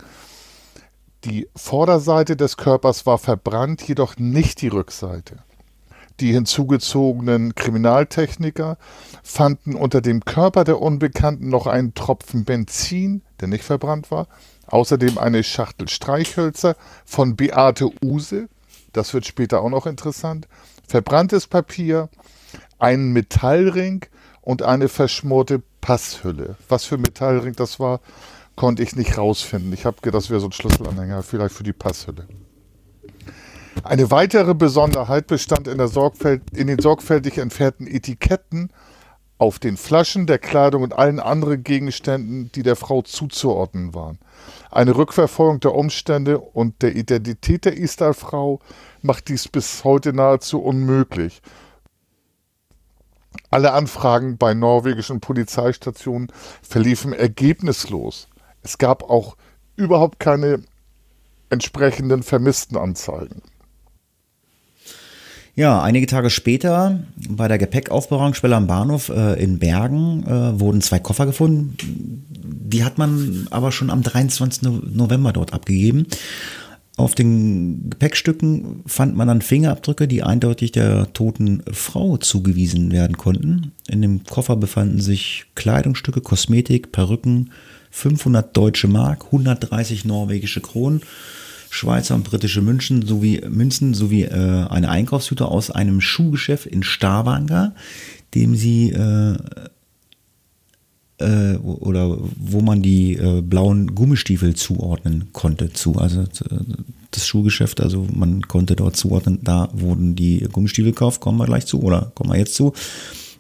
Die 1.24 1.48
Vorderseite 1.54 2.36
des 2.36 2.56
Körpers 2.56 3.06
war 3.06 3.18
verbrannt, 3.18 3.86
jedoch 3.86 4.16
nicht 4.16 4.62
die 4.62 4.68
Rückseite. 4.68 5.42
Die 6.20 6.32
hinzugezogenen 6.32 7.54
Kriminaltechniker 7.54 8.76
fanden 9.22 9.74
unter 9.74 10.00
dem 10.00 10.24
Körper 10.24 10.64
der 10.64 10.80
Unbekannten 10.80 11.48
noch 11.48 11.66
einen 11.66 11.94
Tropfen 11.94 12.44
Benzin, 12.44 13.22
der 13.40 13.48
nicht 13.48 13.64
verbrannt 13.64 14.10
war, 14.10 14.26
außerdem 14.66 15.18
eine 15.18 15.44
Schachtel 15.44 15.88
Streichhölzer 15.88 16.76
von 17.04 17.36
Beate 17.36 17.90
Use, 18.02 18.48
das 18.92 19.14
wird 19.14 19.26
später 19.26 19.60
auch 19.60 19.70
noch 19.70 19.86
interessant, 19.86 20.48
verbranntes 20.88 21.46
Papier, 21.46 22.08
einen 22.78 23.12
Metallring 23.12 24.04
und 24.40 24.62
eine 24.62 24.88
verschmorte 24.88 25.62
Passhülle. 25.80 26.56
Was 26.68 26.84
für 26.84 26.98
Metallring 26.98 27.54
das 27.54 27.78
war, 27.78 28.00
konnte 28.56 28.82
ich 28.82 28.96
nicht 28.96 29.16
rausfinden. 29.18 29.72
Ich 29.72 29.84
habe 29.84 29.98
gedacht, 30.00 30.22
das 30.22 30.30
wäre 30.30 30.40
so 30.40 30.48
ein 30.48 30.52
Schlüsselanhänger, 30.52 31.22
vielleicht 31.22 31.54
für 31.54 31.62
die 31.62 31.72
Passhülle. 31.72 32.26
Eine 33.84 34.10
weitere 34.10 34.54
Besonderheit 34.54 35.26
bestand 35.26 35.68
in, 35.68 35.80
in, 35.80 36.66
den 36.66 36.78
sorgfältig 36.78 37.38
entfernten 37.38 37.86
Etiketten 37.86 38.70
auf 39.38 39.58
den 39.58 39.76
Flaschen, 39.76 40.26
der 40.26 40.38
Kleidung 40.38 40.82
und 40.82 40.92
allen 40.92 41.20
anderen 41.20 41.62
Gegenständen, 41.62 42.50
die 42.52 42.62
der 42.62 42.76
Frau 42.76 43.02
zuzuordnen 43.02 43.94
waren. 43.94 44.18
Eine 44.70 44.96
Rückverfolgung 44.96 45.60
der 45.60 45.74
Umstände 45.74 46.38
und 46.38 46.82
der 46.82 46.96
Identität 46.96 47.64
der 47.64 47.76
Istal-Frau 47.76 48.60
macht 49.00 49.28
dies 49.28 49.48
bis 49.48 49.84
heute 49.84 50.12
nahezu 50.12 50.60
unmöglich. 50.60 51.40
Alle 53.50 53.72
Anfragen 53.72 54.36
bei 54.36 54.54
norwegischen 54.54 55.20
Polizeistationen 55.20 56.32
verliefen 56.62 57.12
ergebnislos. 57.12 58.28
Es 58.62 58.76
gab 58.76 59.04
auch 59.04 59.36
überhaupt 59.76 60.18
keine 60.18 60.62
entsprechenden 61.48 62.22
Vermisstenanzeigen. 62.22 63.42
Ja, 65.58 65.82
einige 65.82 66.06
Tage 66.06 66.30
später 66.30 67.00
bei 67.28 67.48
der 67.48 67.58
Gepäckaufbewahrungsstelle 67.58 68.54
am 68.54 68.68
Bahnhof 68.68 69.08
äh, 69.08 69.42
in 69.42 69.58
Bergen 69.58 70.22
äh, 70.22 70.60
wurden 70.60 70.80
zwei 70.82 71.00
Koffer 71.00 71.26
gefunden. 71.26 71.74
Die 72.30 72.84
hat 72.84 72.96
man 72.96 73.48
aber 73.50 73.72
schon 73.72 73.90
am 73.90 74.04
23. 74.04 74.62
November 74.62 75.32
dort 75.32 75.52
abgegeben. 75.52 76.06
Auf 76.96 77.16
den 77.16 77.90
Gepäckstücken 77.90 78.84
fand 78.86 79.16
man 79.16 79.26
dann 79.26 79.42
Fingerabdrücke, 79.42 80.06
die 80.06 80.22
eindeutig 80.22 80.70
der 80.70 81.12
toten 81.12 81.64
Frau 81.72 82.18
zugewiesen 82.18 82.92
werden 82.92 83.16
konnten. 83.16 83.72
In 83.88 84.00
dem 84.00 84.22
Koffer 84.22 84.54
befanden 84.54 85.00
sich 85.00 85.46
Kleidungsstücke, 85.56 86.20
Kosmetik, 86.20 86.92
Perücken, 86.92 87.50
500 87.90 88.56
deutsche 88.56 88.86
Mark, 88.86 89.24
130 89.24 90.04
norwegische 90.04 90.60
Kronen, 90.60 91.00
Schweizer 91.70 92.14
und 92.14 92.24
britische 92.24 92.62
Münzen 92.62 93.06
sowie 93.06 93.42
Münzen 93.48 93.94
sowie 93.94 94.24
äh, 94.24 94.66
eine 94.68 94.88
Einkaufshüte 94.88 95.46
aus 95.46 95.70
einem 95.70 96.00
Schuhgeschäft 96.00 96.66
in 96.66 96.82
Stavanger, 96.82 97.74
dem 98.34 98.54
sie 98.54 98.90
äh, 98.90 99.36
äh, 101.18 101.56
oder 101.56 102.18
wo 102.36 102.60
man 102.60 102.82
die 102.82 103.14
äh, 103.14 103.42
blauen 103.42 103.94
Gummistiefel 103.94 104.54
zuordnen 104.54 105.32
konnte 105.32 105.72
zu. 105.72 105.96
Also 105.96 106.24
das 107.10 107.26
Schuhgeschäft, 107.26 107.80
also 107.80 108.06
man 108.12 108.42
konnte 108.42 108.76
dort 108.76 108.96
zuordnen, 108.96 109.40
da 109.42 109.68
wurden 109.72 110.14
die 110.14 110.46
Gummistiefel 110.52 110.92
gekauft, 110.92 111.20
kommen 111.20 111.38
wir 111.38 111.46
gleich 111.46 111.66
zu 111.66 111.82
oder 111.82 112.12
kommen 112.14 112.30
wir 112.30 112.38
jetzt 112.38 112.54
zu. 112.54 112.72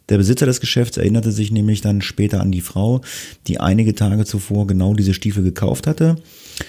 Der 0.08 0.16
Besitzer 0.16 0.46
des 0.46 0.60
Geschäfts 0.60 0.96
erinnerte 0.96 1.32
sich 1.32 1.50
nämlich 1.50 1.80
dann 1.80 2.00
später 2.00 2.40
an 2.40 2.50
die 2.50 2.62
Frau, 2.62 3.02
die 3.46 3.60
einige 3.60 3.94
Tage 3.94 4.24
zuvor 4.24 4.66
genau 4.66 4.94
diese 4.94 5.14
Stiefel 5.14 5.42
gekauft 5.42 5.86
hatte. 5.86 6.16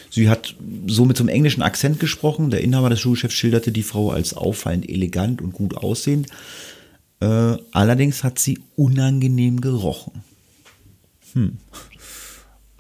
Sie 0.10 0.30
hat 0.30 0.56
so 0.88 1.06
mit 1.06 1.18
so 1.18 1.24
einem 1.24 1.30
englischen 1.30 1.62
Akzent 1.62 2.00
gesprochen. 2.00 2.50
Der 2.50 2.62
Inhaber 2.62 2.90
des 2.90 3.00
Schuhgeschäfts 3.00 3.36
schilderte 3.36 3.72
die 3.72 3.84
Frau 3.84 4.12
als 4.12 4.34
auffallend 4.34 4.90
elegant 4.90 5.42
und 5.42 5.54
gut 5.54 5.78
aussehend. 5.78 6.28
Äh, 7.22 7.58
allerdings 7.72 8.24
hat 8.24 8.40
sie 8.40 8.60
unangenehm 8.76 9.62
gerochen. 9.62 10.24
Hm. 11.34 11.58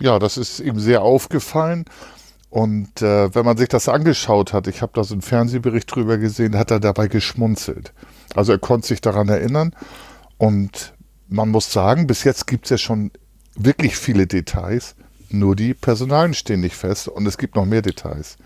Ja, 0.01 0.19
das 0.19 0.37
ist 0.37 0.59
ihm 0.59 0.79
sehr 0.79 1.01
aufgefallen. 1.01 1.85
Und 2.49 3.01
äh, 3.01 3.33
wenn 3.35 3.45
man 3.45 3.57
sich 3.57 3.69
das 3.69 3.87
angeschaut 3.87 4.53
hat, 4.53 4.67
ich 4.67 4.81
habe 4.81 4.91
da 4.95 5.03
so 5.03 5.13
einen 5.13 5.21
Fernsehbericht 5.21 5.93
drüber 5.93 6.17
gesehen, 6.17 6.57
hat 6.57 6.71
er 6.71 6.79
dabei 6.79 7.07
geschmunzelt. 7.07 7.93
Also 8.35 8.53
er 8.53 8.57
konnte 8.57 8.87
sich 8.87 9.01
daran 9.01 9.29
erinnern. 9.29 9.73
Und 10.39 10.93
man 11.27 11.50
muss 11.50 11.72
sagen, 11.72 12.08
bis 12.08 12.24
jetzt 12.24 12.48
gibt 12.48 12.65
es 12.65 12.72
ja 12.72 12.77
schon 12.79 13.12
wirklich 13.55 13.96
viele 13.96 14.25
Details. 14.25 14.96
Nur 15.29 15.55
die 15.55 15.75
Personalien 15.75 16.34
stehen 16.34 16.62
nicht 16.62 16.75
fest 16.75 17.08
und 17.08 17.27
es 17.27 17.38
gibt 17.38 17.55
noch 17.55 17.65
mehr 17.65 17.84
Details. 17.84 18.38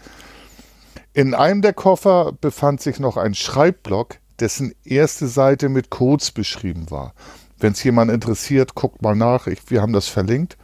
In 1.14 1.34
einem 1.34 1.62
der 1.62 1.74
Koffer 1.74 2.34
befand 2.34 2.82
sich 2.82 3.00
noch 3.00 3.16
ein 3.16 3.36
Schreibblock, 3.36 4.18
dessen 4.40 4.74
erste 4.84 5.28
Seite 5.28 5.70
mit 5.70 5.92
Codes 5.92 6.32
beschrieben 6.32 6.90
war. 6.90 7.14
Wenn 7.60 7.74
es 7.74 7.84
jemand 7.84 8.12
interessiert, 8.12 8.76
guckt 8.76 9.02
mal 9.02 9.16
nach. 9.16 9.48
Ich, 9.48 9.70
wir 9.70 9.82
haben 9.82 9.94
das 9.94 10.08
verlinkt. 10.08 10.58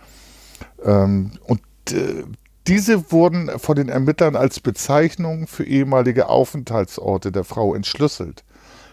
Ähm, 0.83 1.33
und 1.43 1.61
äh, 1.91 2.23
diese 2.67 3.11
wurden 3.11 3.57
von 3.59 3.75
den 3.75 3.87
Ermittlern 3.87 4.35
als 4.35 4.59
Bezeichnung 4.59 5.47
für 5.47 5.63
ehemalige 5.63 6.27
Aufenthaltsorte 6.27 7.31
der 7.31 7.43
Frau 7.43 7.73
entschlüsselt. 7.75 8.43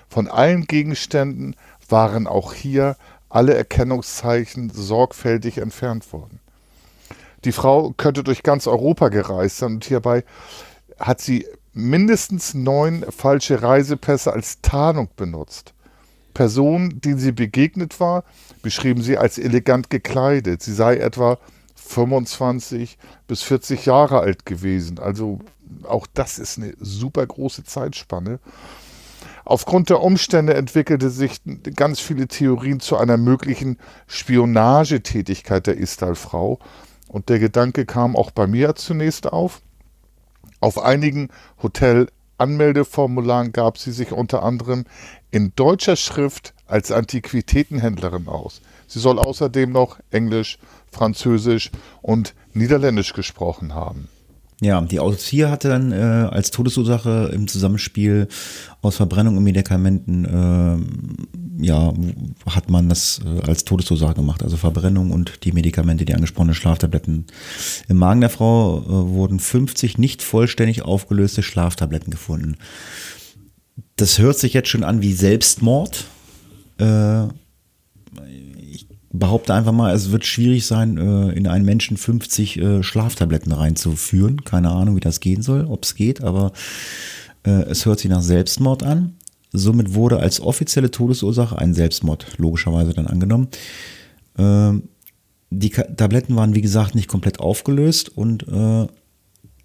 Von 0.09 0.29
allen 0.29 0.67
Gegenständen 0.67 1.57
waren 1.91 2.27
auch 2.27 2.53
hier 2.53 2.97
alle 3.29 3.55
Erkennungszeichen 3.55 4.71
sorgfältig 4.71 5.59
entfernt 5.59 6.13
worden. 6.13 6.41
Die 7.45 7.53
Frau 7.53 7.93
könnte 7.97 8.25
durch 8.25 8.43
ganz 8.43 8.67
Europa 8.67 9.09
gereist 9.09 9.59
sein 9.59 9.75
und 9.75 9.85
hierbei 9.85 10.25
hat 10.99 11.21
sie 11.21 11.47
mindestens 11.73 12.55
neun 12.55 13.05
falsche 13.11 13.63
Reisepässe 13.63 14.33
als 14.33 14.61
Tarnung 14.63 15.09
benutzt. 15.17 15.75
Person, 16.33 17.01
die 17.03 17.15
sie 17.15 17.33
begegnet 17.33 18.01
war, 18.01 18.25
beschrieben 18.63 19.03
sie 19.03 19.17
als 19.19 19.39
elegant 19.39 19.91
gekleidet. 19.91 20.63
Sie 20.63 20.75
sei 20.75 20.97
etwa 20.97 21.39
25 21.77 22.99
bis 23.29 23.43
40 23.43 23.87
Jahre 23.87 24.21
alt 24.21 24.45
gewesen. 24.45 24.99
Also 24.99 25.41
auch 25.85 26.07
das 26.13 26.39
ist 26.39 26.59
eine 26.59 26.75
super 26.81 27.27
große 27.27 27.65
Zeitspanne. 27.65 28.39
Aufgrund 29.47 29.91
der 29.91 30.03
Umstände 30.03 30.55
entwickelte 30.55 31.09
sich 31.09 31.41
ganz 31.77 32.01
viele 32.01 32.27
Theorien 32.27 32.81
zu 32.81 32.97
einer 32.97 33.17
möglichen 33.17 33.79
Spionagetätigkeit 34.09 35.69
der 35.69 35.77
Istal-Frau. 35.77 36.59
Und 37.07 37.29
der 37.29 37.39
Gedanke 37.39 37.87
kam 37.87 38.17
auch 38.17 38.33
bei 38.33 38.49
mir 38.49 38.75
zunächst 38.75 39.33
auf. 39.33 39.63
Auf 40.59 40.83
einigen 40.83 41.29
Hotel 41.63 42.09
Anmeldeformularen 42.39 43.53
gab 43.53 43.79
sie 43.79 43.93
sich 43.93 44.11
unter 44.11 44.43
anderem 44.43 44.85
in 45.31 45.53
deutscher 45.55 45.95
Schrift 45.95 46.53
als 46.67 46.91
Antiquitätenhändlerin 46.91 48.27
aus. 48.27 48.61
Sie 48.89 48.99
soll 48.99 49.21
außerdem 49.21 49.71
noch 49.71 50.01
Englisch, 50.11 50.59
Französisch 50.91 51.71
und 52.03 52.35
Niederländisch 52.53 53.13
gesprochen 53.13 53.75
haben. 53.77 54.09
Ja, 54.63 54.81
die 54.81 55.01
Autopsie 55.01 55.45
hatte 55.45 55.69
dann 55.69 55.93
äh, 55.93 55.97
als 55.97 56.51
Todesursache 56.51 57.31
im 57.35 57.47
Zusammenspiel 57.47 58.27
aus 58.81 58.97
Verbrennung 58.97 59.37
und 59.37 59.43
Medikamenten, 59.45 60.25
äh, 60.25 61.65
ja, 61.65 61.93
hat 62.47 62.71
man 62.71 62.89
das 62.89 63.21
äh, 63.23 63.43
als 63.43 63.65
Todesursache 63.65 64.15
gemacht. 64.15 64.43
Also 64.43 64.57
Verbrennung 64.57 65.11
und 65.11 65.45
die 65.45 65.53
Medikamente, 65.53 66.07
die 66.07 66.15
angesprochenen 66.15 66.55
Schlaftabletten. 66.55 67.27
Im 67.89 67.97
Magen 67.99 68.23
der 68.23 68.31
Frau 68.31 68.79
äh, 68.79 68.89
wurden 68.89 69.41
50 69.41 69.99
nicht 69.99 70.23
vollständig 70.23 70.83
aufgelöste 70.83 71.43
Schlaftabletten 71.43 72.11
gefunden. 72.11 72.57
Das 73.97 74.19
hört 74.19 74.39
sich 74.39 74.55
jetzt 74.55 74.71
schon 74.71 74.85
an 74.85 75.03
wie 75.03 75.13
Selbstmord. 75.13 76.07
Behaupte 79.19 79.55
einfach 79.55 79.73
mal, 79.73 79.95
es 79.95 80.11
wird 80.11 80.27
schwierig 80.27 80.67
sein, 80.67 80.97
äh, 80.99 81.31
in 81.33 81.47
einen 81.47 81.65
Menschen 81.65 81.97
50 81.97 82.57
äh, 82.57 82.83
Schlaftabletten 82.83 83.53
reinzuführen. 83.53 84.45
Keine 84.45 84.71
Ahnung, 84.71 84.97
wie 84.97 85.01
das 85.01 85.21
gehen 85.21 85.43
soll, 85.43 85.65
ob 85.65 85.85
es 85.85 85.95
geht, 85.95 86.23
aber 86.23 86.53
äh, 87.45 87.51
es 87.51 87.87
hört 87.87 88.01
sich 88.01 88.11
nach 88.11 88.23
Selbstmord 88.23 88.83
an. 88.83 89.15
Somit 89.53 89.95
wurde 89.95 90.19
als 90.19 90.41
offizielle 90.41 90.91
Todesursache 90.91 91.59
ein 91.59 91.75
Selbstmord 91.75 92.39
logischerweise 92.39 92.95
dann 92.95 93.07
angenommen. 93.07 93.49
Ähm, 94.37 94.89
die 95.51 95.71
Tabletten 95.71 96.35
waren, 96.35 96.55
wie 96.55 96.61
gesagt, 96.61 96.95
nicht 96.95 97.09
komplett 97.09 97.39
aufgelöst 97.39 98.09
und 98.09 98.45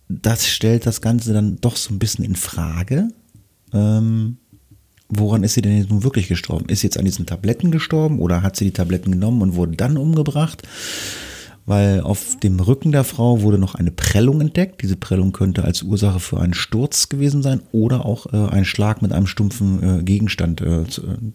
das 0.08 0.48
stellt 0.48 0.86
das 0.86 1.02
Ganze 1.02 1.34
dann 1.34 1.58
doch 1.60 1.76
so 1.76 1.94
ein 1.94 2.00
bisschen 2.00 2.24
in 2.24 2.36
Frage. 2.36 3.08
Ähm, 3.74 4.38
woran 5.12 5.44
ist 5.44 5.54
sie 5.54 5.62
denn 5.62 5.78
jetzt 5.78 5.90
nun 5.90 6.04
wirklich 6.04 6.28
gestorben? 6.28 6.70
Ist 6.70 6.82
sie 6.82 6.88
jetzt 6.88 6.98
an 6.98 7.06
diesen 7.06 7.26
Tabletten 7.26 7.70
gestorben 7.72 8.20
oder 8.20 8.42
hat 8.42 8.56
sie 8.56 8.66
die 8.66 8.72
Tabletten 8.72 9.12
genommen 9.12 9.42
und 9.42 9.56
wurde 9.56 9.76
dann 9.76 9.98
umgebracht? 9.98 10.64
Weil 11.66 12.02
auf 12.02 12.40
dem 12.40 12.60
Rücken 12.60 12.92
der 12.92 13.04
Frau 13.04 13.42
wurde 13.42 13.60
noch 13.60 13.76
eine 13.76 13.92
Prellung 13.92 14.42
entdeckt. 14.42 14.82
Diese 14.82 14.96
Prellung 14.96 15.32
könnte 15.32 15.64
als 15.64 15.84
Ursache 15.84 16.20
für 16.20 16.40
einen 16.40 16.56
Sturz 16.56 17.08
gewesen 17.10 17.44
sein 17.44 17.62
oder 17.72 18.06
auch 18.06 18.34
äh, 18.34 18.50
ein 18.52 18.66
Schlag 18.66 19.02
mit 19.02 19.12
einem 19.12 19.28
stumpfen 19.28 20.00
äh, 20.00 20.04
Gegenstand 20.04 20.62
äh, 20.62 20.86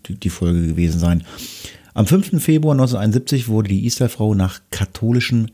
die, 0.08 0.18
die, 0.18 0.30
Folge 0.30 0.66
gewesen 0.66 0.98
sein. 0.98 1.22
Am 1.94 2.06
5. 2.06 2.42
Februar 2.42 2.74
1971 2.74 3.48
wurde 3.48 3.68
die 3.68 3.84
Easter-Frau 3.84 4.34
nach 4.34 4.60
katholischen 4.70 5.52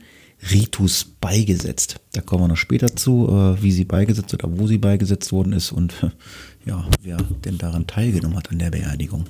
Ritus 0.50 1.05
beigesetzt. 1.21 2.00
Da 2.12 2.21
kommen 2.21 2.45
wir 2.45 2.49
noch 2.49 2.57
später 2.57 2.97
zu, 2.97 3.29
äh, 3.29 3.62
wie 3.62 3.73
sie 3.73 3.85
beigesetzt 3.85 4.35
oder 4.35 4.59
wo 4.59 4.67
sie 4.67 4.79
beigesetzt 4.79 5.33
worden 5.33 5.52
ist 5.52 5.71
und 5.71 5.95
ja, 6.64 6.85
wer 7.02 7.16
denn 7.45 7.59
daran 7.59 7.87
teilgenommen 7.87 8.37
hat 8.37 8.50
an 8.50 8.59
der 8.59 8.71
Beerdigung. 8.71 9.25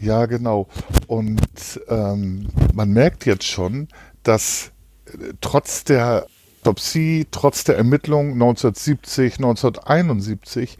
Ja, 0.00 0.26
genau. 0.26 0.68
Und 1.06 1.80
ähm, 1.88 2.48
man 2.74 2.90
merkt 2.90 3.26
jetzt 3.26 3.46
schon, 3.46 3.88
dass 4.22 4.72
äh, 5.06 5.32
trotz 5.40 5.84
der 5.84 6.26
Autopsie, 6.62 7.26
trotz 7.30 7.64
der 7.64 7.76
Ermittlungen 7.76 8.34
1970, 8.34 9.38
1971 9.38 10.78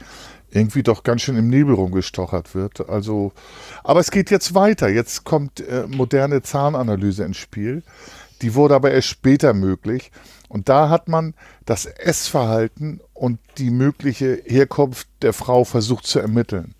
irgendwie 0.50 0.82
doch 0.82 1.02
ganz 1.02 1.22
schön 1.22 1.36
im 1.36 1.48
Nebel 1.48 1.74
rumgestochert 1.74 2.54
wird. 2.54 2.88
Also, 2.88 3.32
aber 3.82 4.00
es 4.00 4.10
geht 4.10 4.30
jetzt 4.30 4.54
weiter. 4.54 4.88
Jetzt 4.88 5.24
kommt 5.24 5.60
äh, 5.60 5.86
moderne 5.88 6.42
Zahnanalyse 6.42 7.24
ins 7.24 7.38
Spiel. 7.38 7.82
Die 8.42 8.54
wurde 8.54 8.74
aber 8.74 8.90
erst 8.90 9.08
später 9.08 9.54
möglich. 9.54 10.10
Und 10.48 10.68
da 10.68 10.90
hat 10.90 11.08
man 11.08 11.34
das 11.64 11.86
Essverhalten 11.86 13.00
und 13.14 13.38
die 13.56 13.70
mögliche 13.70 14.42
Herkunft 14.44 15.08
der 15.22 15.32
Frau 15.32 15.64
versucht 15.64 16.06
zu 16.06 16.18
ermitteln. 16.18 16.74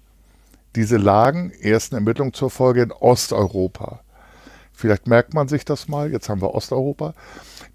Diese 0.75 0.97
lagen, 0.97 1.53
ersten 1.53 1.95
Ermittlungen 1.95 2.35
zur 2.35 2.51
Folge, 2.51 2.83
in 2.83 2.93
Osteuropa. 2.93 4.01
Vielleicht 4.75 5.07
merkt 5.07 5.33
man 5.33 5.49
sich 5.49 5.65
das 5.65 5.87
mal, 5.89 6.11
jetzt 6.11 6.29
haben 6.29 6.43
wir 6.43 6.55
Osteuropa. 6.55 7.15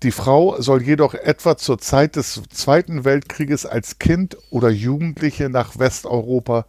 Die 0.03 0.11
Frau 0.11 0.59
soll 0.61 0.83
jedoch 0.83 1.13
etwa 1.13 1.57
zur 1.57 1.79
Zeit 1.79 2.15
des 2.15 2.41
Zweiten 2.49 3.05
Weltkrieges 3.05 3.65
als 3.65 3.97
Kind 3.97 4.37
oder 4.49 4.69
Jugendliche 4.69 5.49
nach 5.49 5.79
Westeuropa 5.79 6.65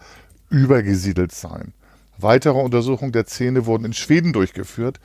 übergesiedelt 0.49 1.33
sein. 1.33 1.73
Weitere 2.19 2.59
Untersuchungen 2.59 3.13
der 3.13 3.27
Zähne 3.27 3.67
wurden 3.67 3.87
in 3.87 3.93
Schweden 3.93 4.33
durchgeführt 4.33 5.01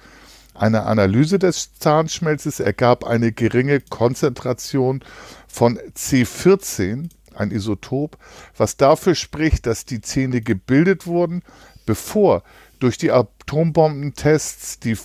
eine 0.53 0.83
Analyse 0.83 1.39
des 1.39 1.74
Zahnschmelzes 1.75 2.60
ergab 2.60 3.03
eine 3.03 3.31
geringe 3.31 3.81
Konzentration 3.81 5.03
von 5.48 5.79
C14, 5.95 7.10
ein 7.36 7.51
Isotop, 7.51 8.17
was 8.55 8.77
dafür 8.77 9.15
spricht, 9.15 9.65
dass 9.65 9.86
die 9.86 10.01
Zähne 10.01 10.41
gebildet 10.41 11.07
wurden, 11.07 11.41
bevor 11.86 12.43
durch 12.79 12.98
die 12.98 13.12
Atombombentests 13.12 14.79
die 14.79 14.98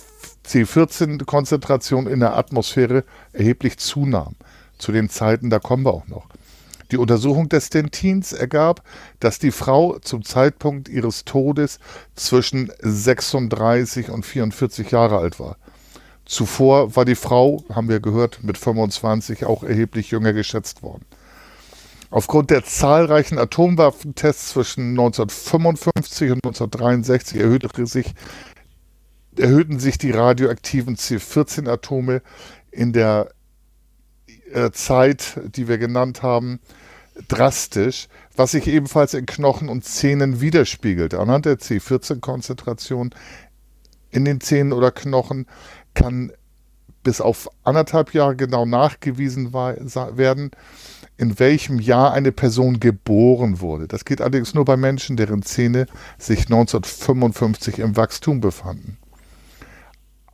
C14-Konzentration 0.45 2.07
in 2.07 2.19
der 2.19 2.35
Atmosphäre 2.35 3.03
erheblich 3.33 3.77
zunahm. 3.77 4.35
Zu 4.77 4.91
den 4.91 5.09
Zeiten, 5.09 5.49
da 5.49 5.59
kommen 5.59 5.83
wir 5.83 5.93
auch 5.93 6.07
noch. 6.07 6.28
Die 6.91 6.97
Untersuchung 6.97 7.49
des 7.49 7.69
Dentins 7.69 8.33
ergab, 8.33 8.83
dass 9.19 9.37
die 9.37 9.51
Frau 9.51 9.99
zum 9.99 10.23
Zeitpunkt 10.23 10.89
ihres 10.89 11.23
Todes 11.23 11.79
zwischen 12.15 12.71
36 12.79 14.09
und 14.09 14.25
44 14.25 14.89
Jahre 14.89 15.19
alt 15.19 15.39
war. 15.39 15.57
Zuvor 16.25 16.95
war 16.95 17.05
die 17.05 17.15
Frau, 17.15 17.63
haben 17.73 17.89
wir 17.89 17.99
gehört, 17.99 18.43
mit 18.43 18.57
25 18.57 19.45
auch 19.45 19.63
erheblich 19.63 20.11
jünger 20.11 20.33
geschätzt 20.33 20.83
worden. 20.83 21.05
Aufgrund 22.11 22.49
der 22.49 22.63
zahlreichen 22.63 23.37
Atomwaffentests 23.37 24.49
zwischen 24.49 24.89
1955 24.91 26.31
und 26.31 26.45
1963 26.45 27.39
erhöhte 27.39 27.85
sich, 27.85 28.13
erhöhten 29.37 29.79
sich 29.79 29.99
die 29.99 30.09
radioaktiven 30.09 30.95
C14-Atome 30.95 32.23
in 32.71 32.93
der 32.93 33.29
äh, 34.51 34.71
Zeit, 34.71 35.39
die 35.55 35.67
wir 35.67 35.77
genannt 35.77 36.23
haben, 36.23 36.59
drastisch, 37.27 38.07
was 38.35 38.51
sich 38.51 38.67
ebenfalls 38.67 39.13
in 39.13 39.25
Knochen 39.25 39.69
und 39.69 39.83
Zähnen 39.85 40.41
widerspiegelt. 40.41 41.13
Anhand 41.13 41.45
der 41.45 41.59
C14-Konzentration 41.59 43.11
in 44.11 44.25
den 44.25 44.41
Zähnen 44.41 44.73
oder 44.73 44.91
Knochen 44.91 45.45
kann 45.93 46.31
bis 47.03 47.21
auf 47.21 47.49
anderthalb 47.63 48.13
Jahre 48.13 48.35
genau 48.35 48.65
nachgewiesen 48.65 49.53
werden, 49.53 50.51
in 51.17 51.39
welchem 51.39 51.79
Jahr 51.79 52.13
eine 52.13 52.31
Person 52.31 52.79
geboren 52.79 53.61
wurde. 53.61 53.87
Das 53.87 54.05
geht 54.05 54.21
allerdings 54.21 54.53
nur 54.53 54.65
bei 54.65 54.77
Menschen, 54.77 55.17
deren 55.17 55.41
Zähne 55.41 55.85
sich 56.17 56.45
1955 56.45 57.79
im 57.79 57.95
Wachstum 57.95 58.41
befanden. 58.41 58.97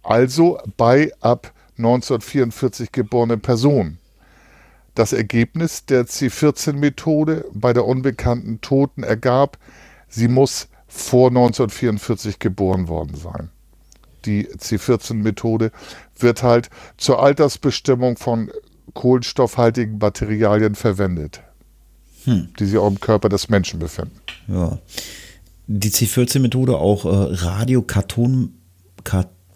Also 0.03 0.59
bei 0.77 1.11
ab 1.19 1.53
1944 1.77 2.91
geborenen 2.91 3.41
Personen. 3.41 3.99
Das 4.95 5.11
Ergebnis 5.11 5.85
der 5.85 6.05
C14-Methode 6.05 7.45
bei 7.53 7.73
der 7.73 7.85
unbekannten 7.85 8.61
Toten 8.61 9.03
ergab, 9.03 9.57
sie 10.07 10.29
muss 10.29 10.69
vor 10.87 11.27
1944 11.27 12.39
geboren 12.39 12.87
worden 12.87 13.15
sein. 13.15 13.49
Die 14.23 14.47
C14-Methode 14.47 15.71
wird 16.17 16.41
halt 16.41 16.69
zur 16.97 17.21
Altersbestimmung 17.21 18.17
von 18.17 18.49
kohlenstoffhaltigen 18.93 19.97
Materialien 19.97 20.75
verwendet, 20.75 21.41
hm. 22.23 22.49
die 22.57 22.65
sich 22.65 22.77
auch 22.77 22.87
im 22.87 22.99
Körper 23.01 23.27
des 23.27 23.49
Menschen 23.49 23.79
befinden. 23.79 24.17
Ja. 24.47 24.79
Die 25.67 25.89
C14-Methode, 25.89 26.77
auch 26.77 27.05
äh, 27.05 27.09
Radiokarton, 27.09 28.53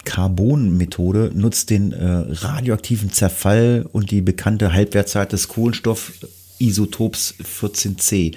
Carbon-Methode 0.05 1.31
nutzt 1.33 1.69
den 1.69 1.91
äh, 1.91 2.05
radioaktiven 2.27 3.11
Zerfall 3.11 3.85
und 3.91 4.11
die 4.11 4.21
bekannte 4.21 4.73
Halbwertszeit 4.73 5.31
des 5.33 5.47
Kohlenstoffisotops 5.47 7.35
14c, 7.43 8.35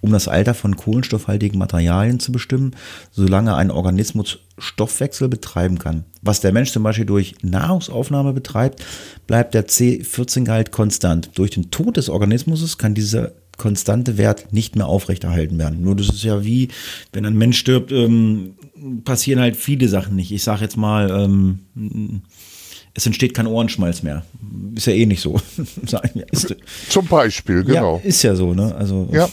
um 0.00 0.12
das 0.12 0.28
Alter 0.28 0.54
von 0.54 0.76
kohlenstoffhaltigen 0.76 1.58
Materialien 1.58 2.20
zu 2.20 2.32
bestimmen, 2.32 2.76
solange 3.10 3.54
ein 3.54 3.70
Organismus 3.70 4.40
Stoffwechsel 4.58 5.28
betreiben 5.28 5.78
kann. 5.78 6.04
Was 6.22 6.40
der 6.40 6.52
Mensch 6.52 6.70
zum 6.72 6.82
Beispiel 6.82 7.06
durch 7.06 7.34
Nahrungsaufnahme 7.42 8.32
betreibt, 8.32 8.84
bleibt 9.26 9.54
der 9.54 9.66
C14-Gehalt 9.66 10.70
konstant. 10.70 11.30
Durch 11.34 11.50
den 11.50 11.70
Tod 11.70 11.96
des 11.96 12.08
Organismus 12.08 12.78
kann 12.78 12.94
dieser 12.94 13.32
konstante 13.56 14.18
Wert 14.18 14.52
nicht 14.52 14.76
mehr 14.76 14.86
aufrechterhalten 14.86 15.58
werden. 15.58 15.82
Nur 15.82 15.96
das 15.96 16.08
ist 16.08 16.24
ja 16.24 16.44
wie, 16.44 16.68
wenn 17.12 17.26
ein 17.26 17.36
Mensch 17.36 17.58
stirbt, 17.58 17.92
ähm, 17.92 18.54
passieren 19.04 19.40
halt 19.40 19.56
viele 19.56 19.88
Sachen 19.88 20.16
nicht. 20.16 20.32
Ich 20.32 20.42
sage 20.42 20.62
jetzt 20.62 20.76
mal, 20.76 21.10
ähm, 21.10 22.22
es 22.94 23.06
entsteht 23.06 23.34
kein 23.34 23.46
Ohrenschmalz 23.46 24.02
mehr. 24.02 24.24
Ist 24.74 24.86
ja 24.86 24.92
eh 24.92 25.06
nicht 25.06 25.20
so. 25.20 25.40
Zum 26.88 27.06
Beispiel, 27.06 27.64
genau. 27.64 27.96
Ja, 27.98 28.08
ist 28.08 28.22
ja 28.22 28.34
so, 28.34 28.54
ne? 28.54 28.74
Also, 28.74 29.08
ja, 29.12 29.28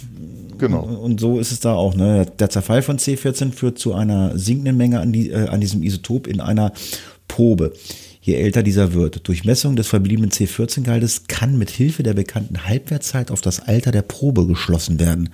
genau. 0.58 0.82
Und 0.82 1.20
so 1.20 1.40
ist 1.40 1.52
es 1.52 1.60
da 1.60 1.74
auch. 1.74 1.96
Ne? 1.96 2.26
Der 2.40 2.50
Zerfall 2.50 2.82
von 2.82 2.98
C14 2.98 3.52
führt 3.52 3.78
zu 3.78 3.94
einer 3.94 4.38
sinkenden 4.38 4.78
Menge 4.78 5.00
an, 5.00 5.14
die, 5.14 5.30
äh, 5.30 5.48
an 5.48 5.62
diesem 5.62 5.84
Isotop 5.84 6.28
in 6.28 6.40
einer 6.40 6.74
Probe 7.28 7.74
je 8.22 8.36
älter 8.36 8.64
dieser 8.64 8.94
wird. 8.94 9.28
Durch 9.28 9.44
Messung 9.44 9.76
des 9.76 9.88
verbliebenen 9.88 10.32
C14-Gehaltes 10.32 11.24
kann 11.28 11.58
mit 11.58 11.72
Hilfe 11.72 12.04
der 12.04 12.14
bekannten 12.14 12.66
Halbwertszeit 12.66 13.32
auf 13.32 13.42
das 13.42 13.60
Alter 13.60 13.92
der 13.92 14.04
Probe 14.04 14.46
geschlossen 14.46 15.00
werden. 15.00 15.30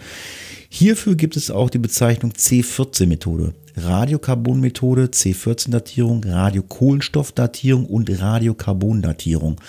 Hierfür 0.70 1.16
gibt 1.16 1.38
es 1.38 1.52
auch 1.52 1.70
die 1.70 1.78
Bezeichnung 1.78 2.32
C14-Methode, 2.32 3.54
Radiokarbon-Methode, 3.76 5.06
C14-Datierung, 5.06 6.24
Radiokohlenstoffdatierung 6.24 7.86
und 7.86 8.10
Radiokarbondatierung. 8.10 9.60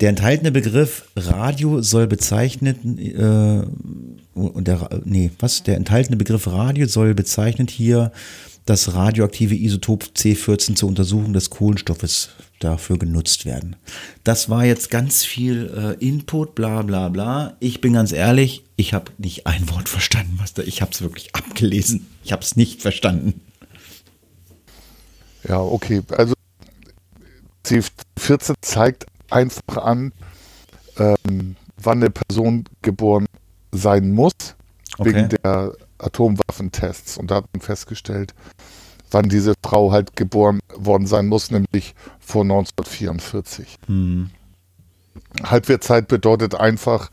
Der 0.00 0.08
enthaltene 0.08 0.50
Begriff 0.50 1.08
Radio 1.14 1.82
soll 1.82 2.06
bezeichnen, 2.06 2.98
äh, 2.98 4.38
und 4.38 4.66
der, 4.66 4.88
nee, 5.04 5.30
was? 5.38 5.62
Der 5.62 5.76
enthaltene 5.76 6.16
Begriff 6.16 6.46
Radio 6.46 6.86
soll 6.86 7.14
bezeichnet 7.14 7.70
hier 7.70 8.10
das 8.66 8.94
radioaktive 8.94 9.54
Isotop 9.54 10.04
C14 10.14 10.76
zur 10.76 10.88
Untersuchung 10.88 11.32
des 11.32 11.50
Kohlenstoffes 11.50 12.30
dafür 12.58 12.98
genutzt 12.98 13.46
werden. 13.46 13.76
Das 14.22 14.48
war 14.50 14.64
jetzt 14.64 14.90
ganz 14.90 15.24
viel 15.24 15.96
äh, 16.00 16.04
Input, 16.04 16.54
bla 16.54 16.82
bla 16.82 17.08
bla. 17.08 17.56
Ich 17.58 17.80
bin 17.80 17.94
ganz 17.94 18.12
ehrlich, 18.12 18.64
ich 18.76 18.94
habe 18.94 19.12
nicht 19.18 19.46
ein 19.46 19.68
Wort 19.70 19.88
verstanden, 19.88 20.38
was 20.38 20.54
da. 20.54 20.62
Ich 20.62 20.82
habe 20.82 20.92
es 20.92 21.00
wirklich 21.00 21.34
abgelesen. 21.34 22.06
Ich 22.22 22.32
habe 22.32 22.42
es 22.42 22.56
nicht 22.56 22.82
verstanden. 22.82 23.40
Ja, 25.48 25.58
okay. 25.58 26.02
Also 26.10 26.34
C14 27.64 28.54
zeigt 28.60 29.06
einfach 29.30 29.78
an, 29.78 30.12
ähm, 30.98 31.56
wann 31.76 31.98
eine 31.98 32.10
Person 32.10 32.64
geboren 32.82 33.26
sein 33.72 34.10
muss, 34.10 34.32
okay. 34.98 35.14
wegen 35.14 35.28
der 35.30 35.72
Atomwaffentests. 36.02 37.16
Und 37.16 37.30
da 37.30 37.36
hat 37.36 37.46
man 37.52 37.60
festgestellt, 37.60 38.34
wann 39.10 39.28
diese 39.28 39.54
Frau 39.64 39.92
halt 39.92 40.16
geboren 40.16 40.60
worden 40.74 41.06
sein 41.06 41.26
muss, 41.26 41.50
nämlich 41.50 41.94
vor 42.18 42.42
1944. 42.42 43.78
Hm. 43.86 44.30
Halbwertzeit 45.42 46.08
bedeutet 46.08 46.54
einfach, 46.54 47.10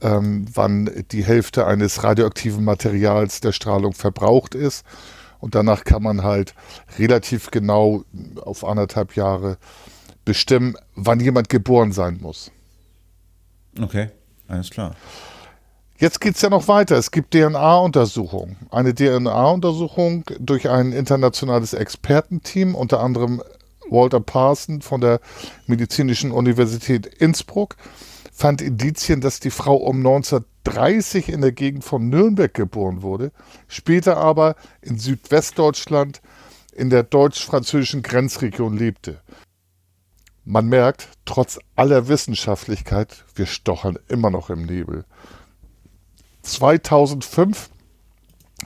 ähm, 0.00 0.46
wann 0.52 1.04
die 1.10 1.24
Hälfte 1.24 1.66
eines 1.66 2.04
radioaktiven 2.04 2.64
Materials 2.64 3.40
der 3.40 3.52
Strahlung 3.52 3.92
verbraucht 3.92 4.54
ist. 4.54 4.84
Und 5.40 5.54
danach 5.54 5.84
kann 5.84 6.02
man 6.02 6.22
halt 6.22 6.54
relativ 6.98 7.50
genau 7.50 8.04
auf 8.40 8.64
anderthalb 8.64 9.16
Jahre 9.16 9.58
bestimmen, 10.24 10.74
wann 10.94 11.20
jemand 11.20 11.48
geboren 11.48 11.92
sein 11.92 12.18
muss. 12.20 12.50
Okay, 13.80 14.10
alles 14.48 14.70
klar. 14.70 14.94
Jetzt 16.04 16.20
geht 16.20 16.34
es 16.34 16.42
ja 16.42 16.50
noch 16.50 16.68
weiter. 16.68 16.98
Es 16.98 17.12
gibt 17.12 17.32
DNA-Untersuchungen. 17.32 18.56
Eine 18.70 18.94
DNA-Untersuchung 18.94 20.24
durch 20.38 20.68
ein 20.68 20.92
internationales 20.92 21.72
Expertenteam, 21.72 22.74
unter 22.74 23.00
anderem 23.00 23.42
Walter 23.88 24.20
Parson 24.20 24.82
von 24.82 25.00
der 25.00 25.18
Medizinischen 25.66 26.30
Universität 26.30 27.06
Innsbruck, 27.06 27.76
fand 28.30 28.60
Indizien, 28.60 29.22
dass 29.22 29.40
die 29.40 29.48
Frau 29.48 29.76
um 29.76 29.96
1930 29.96 31.30
in 31.30 31.40
der 31.40 31.52
Gegend 31.52 31.84
von 31.84 32.10
Nürnberg 32.10 32.52
geboren 32.52 33.00
wurde, 33.00 33.32
später 33.66 34.18
aber 34.18 34.56
in 34.82 34.98
Südwestdeutschland 34.98 36.20
in 36.74 36.90
der 36.90 37.04
deutsch-französischen 37.04 38.02
Grenzregion 38.02 38.76
lebte. 38.76 39.22
Man 40.44 40.66
merkt, 40.66 41.08
trotz 41.24 41.58
aller 41.76 42.08
Wissenschaftlichkeit, 42.08 43.24
wir 43.34 43.46
stochern 43.46 43.98
immer 44.08 44.28
noch 44.28 44.50
im 44.50 44.66
Nebel. 44.66 45.06
2005 46.44 47.70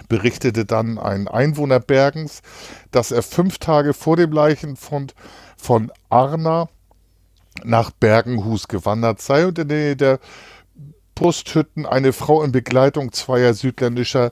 berichtete 0.09 0.65
dann 0.65 0.99
ein 0.99 1.29
Einwohner 1.29 1.81
Bergens, 1.81 2.43
dass 2.91 3.11
er 3.11 3.23
fünf 3.23 3.59
Tage 3.59 3.95
vor 3.95 4.17
dem 4.17 4.33
Leichenfund 4.33 5.15
von 5.57 5.91
Arna 6.09 6.69
nach 7.65 7.91
Bergenhus 7.91 8.69
gewandert 8.69 9.21
sei 9.21 9.47
und 9.47 9.59
in 9.59 9.69
der 9.69 9.79
Nähe 9.79 9.97
der 9.97 10.21
Brusthütten 11.15 11.85
eine 11.87 12.13
Frau 12.13 12.43
in 12.45 12.53
Begleitung 12.53 13.13
zweier 13.13 13.55
südländischer 13.55 14.31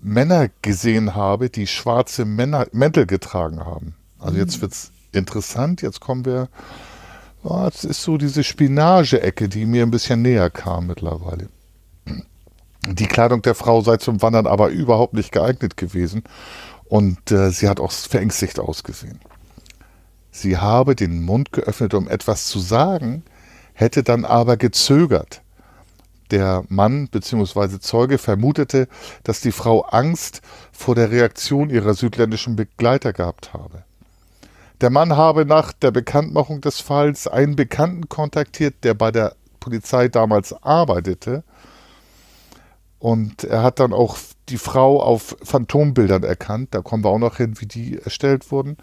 Männer 0.00 0.48
gesehen 0.62 1.14
habe, 1.14 1.50
die 1.50 1.66
schwarze 1.66 2.24
Männer, 2.24 2.66
Mäntel 2.72 3.06
getragen 3.06 3.64
haben. 3.64 3.96
Also 4.18 4.38
jetzt 4.38 4.60
wird 4.60 4.72
es 4.72 4.92
interessant, 5.12 5.82
jetzt 5.82 6.00
kommen 6.00 6.24
wir, 6.24 6.48
oh, 7.42 7.64
jetzt 7.64 7.84
ist 7.84 8.02
so 8.02 8.16
diese 8.16 8.44
Spinage-Ecke, 8.44 9.48
die 9.48 9.66
mir 9.66 9.82
ein 9.82 9.90
bisschen 9.90 10.22
näher 10.22 10.50
kam 10.50 10.86
mittlerweile. 10.86 11.48
Die 12.88 13.06
Kleidung 13.06 13.42
der 13.42 13.54
Frau 13.54 13.80
sei 13.80 13.96
zum 13.96 14.20
Wandern 14.22 14.46
aber 14.46 14.68
überhaupt 14.68 15.14
nicht 15.14 15.32
geeignet 15.32 15.76
gewesen 15.76 16.24
und 16.84 17.30
äh, 17.30 17.50
sie 17.50 17.68
hat 17.68 17.80
auch 17.80 17.92
verängstigt 17.92 18.58
ausgesehen. 18.58 19.20
Sie 20.30 20.58
habe 20.58 20.96
den 20.96 21.24
Mund 21.24 21.52
geöffnet, 21.52 21.94
um 21.94 22.08
etwas 22.08 22.46
zu 22.46 22.58
sagen, 22.58 23.22
hätte 23.72 24.02
dann 24.02 24.24
aber 24.24 24.56
gezögert. 24.56 25.42
Der 26.30 26.64
Mann 26.68 27.08
bzw. 27.08 27.78
Zeuge 27.78 28.18
vermutete, 28.18 28.88
dass 29.22 29.40
die 29.40 29.52
Frau 29.52 29.82
Angst 29.82 30.42
vor 30.72 30.94
der 30.94 31.10
Reaktion 31.10 31.70
ihrer 31.70 31.94
südländischen 31.94 32.56
Begleiter 32.56 33.12
gehabt 33.12 33.52
habe. 33.52 33.84
Der 34.80 34.90
Mann 34.90 35.16
habe 35.16 35.46
nach 35.46 35.72
der 35.72 35.92
Bekanntmachung 35.92 36.60
des 36.60 36.80
Falls 36.80 37.28
einen 37.28 37.56
Bekannten 37.56 38.08
kontaktiert, 38.08 38.82
der 38.82 38.94
bei 38.94 39.10
der 39.10 39.36
Polizei 39.60 40.08
damals 40.08 40.52
arbeitete. 40.62 41.44
Und 43.04 43.44
er 43.44 43.62
hat 43.62 43.80
dann 43.80 43.92
auch 43.92 44.16
die 44.48 44.56
Frau 44.56 45.02
auf 45.02 45.36
Phantombildern 45.42 46.22
erkannt. 46.22 46.68
Da 46.70 46.80
kommen 46.80 47.04
wir 47.04 47.10
auch 47.10 47.18
noch 47.18 47.36
hin, 47.36 47.60
wie 47.60 47.66
die 47.66 47.98
erstellt 47.98 48.50
wurden. 48.50 48.78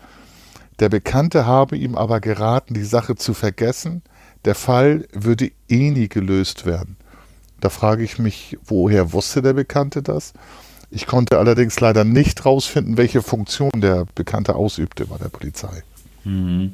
Der 0.80 0.90
Bekannte 0.90 1.48
habe 1.48 1.76
ihm 1.76 1.96
aber 1.96 2.20
geraten, 2.20 2.76
die 2.76 2.84
Sache 2.84 3.16
zu 3.16 3.34
vergessen. 3.34 4.04
Der 4.46 4.54
Fall 4.54 5.08
würde 5.12 5.50
eh 5.70 5.90
nie 5.90 6.08
gelöst 6.08 6.68
werden. 6.68 6.98
Da 7.62 7.70
frage 7.70 8.04
ich 8.04 8.20
mich, 8.20 8.60
woher 8.64 9.12
wusste 9.12 9.42
der 9.42 9.54
Bekannte 9.54 10.04
das? 10.04 10.34
Ich 10.92 11.08
konnte 11.08 11.40
allerdings 11.40 11.80
leider 11.80 12.04
nicht 12.04 12.46
rausfinden, 12.46 12.98
welche 12.98 13.24
Funktion 13.24 13.72
der 13.76 14.06
Bekannte 14.14 14.54
ausübte 14.54 15.08
bei 15.08 15.18
der 15.18 15.30
Polizei. 15.30 15.82
Mhm. 16.24 16.74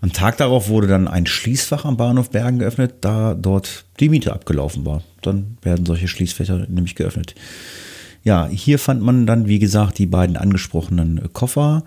Am 0.00 0.12
Tag 0.12 0.36
darauf 0.38 0.68
wurde 0.68 0.86
dann 0.86 1.08
ein 1.08 1.26
Schließfach 1.26 1.84
am 1.84 1.96
Bahnhof 1.96 2.30
Bergen 2.30 2.58
geöffnet, 2.58 2.94
da 3.00 3.34
dort 3.34 3.84
die 4.00 4.08
Miete 4.08 4.32
abgelaufen 4.32 4.84
war. 4.86 5.02
Dann 5.22 5.58
werden 5.62 5.86
solche 5.86 6.08
Schließfächer 6.08 6.66
nämlich 6.68 6.94
geöffnet. 6.94 7.34
Ja, 8.24 8.48
hier 8.48 8.78
fand 8.78 9.02
man 9.02 9.26
dann, 9.26 9.46
wie 9.46 9.58
gesagt, 9.58 9.98
die 9.98 10.06
beiden 10.06 10.36
angesprochenen 10.36 11.32
Koffer 11.32 11.84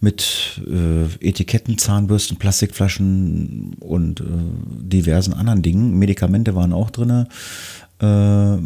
mit 0.00 0.60
äh, 0.66 1.26
Etiketten, 1.26 1.78
Zahnbürsten, 1.78 2.36
Plastikflaschen 2.36 3.74
und 3.80 4.20
äh, 4.20 4.24
diversen 4.66 5.32
anderen 5.32 5.62
Dingen. 5.62 5.98
Medikamente 5.98 6.54
waren 6.54 6.72
auch 6.72 6.90
drin, 6.90 7.26
äh, 8.00 8.56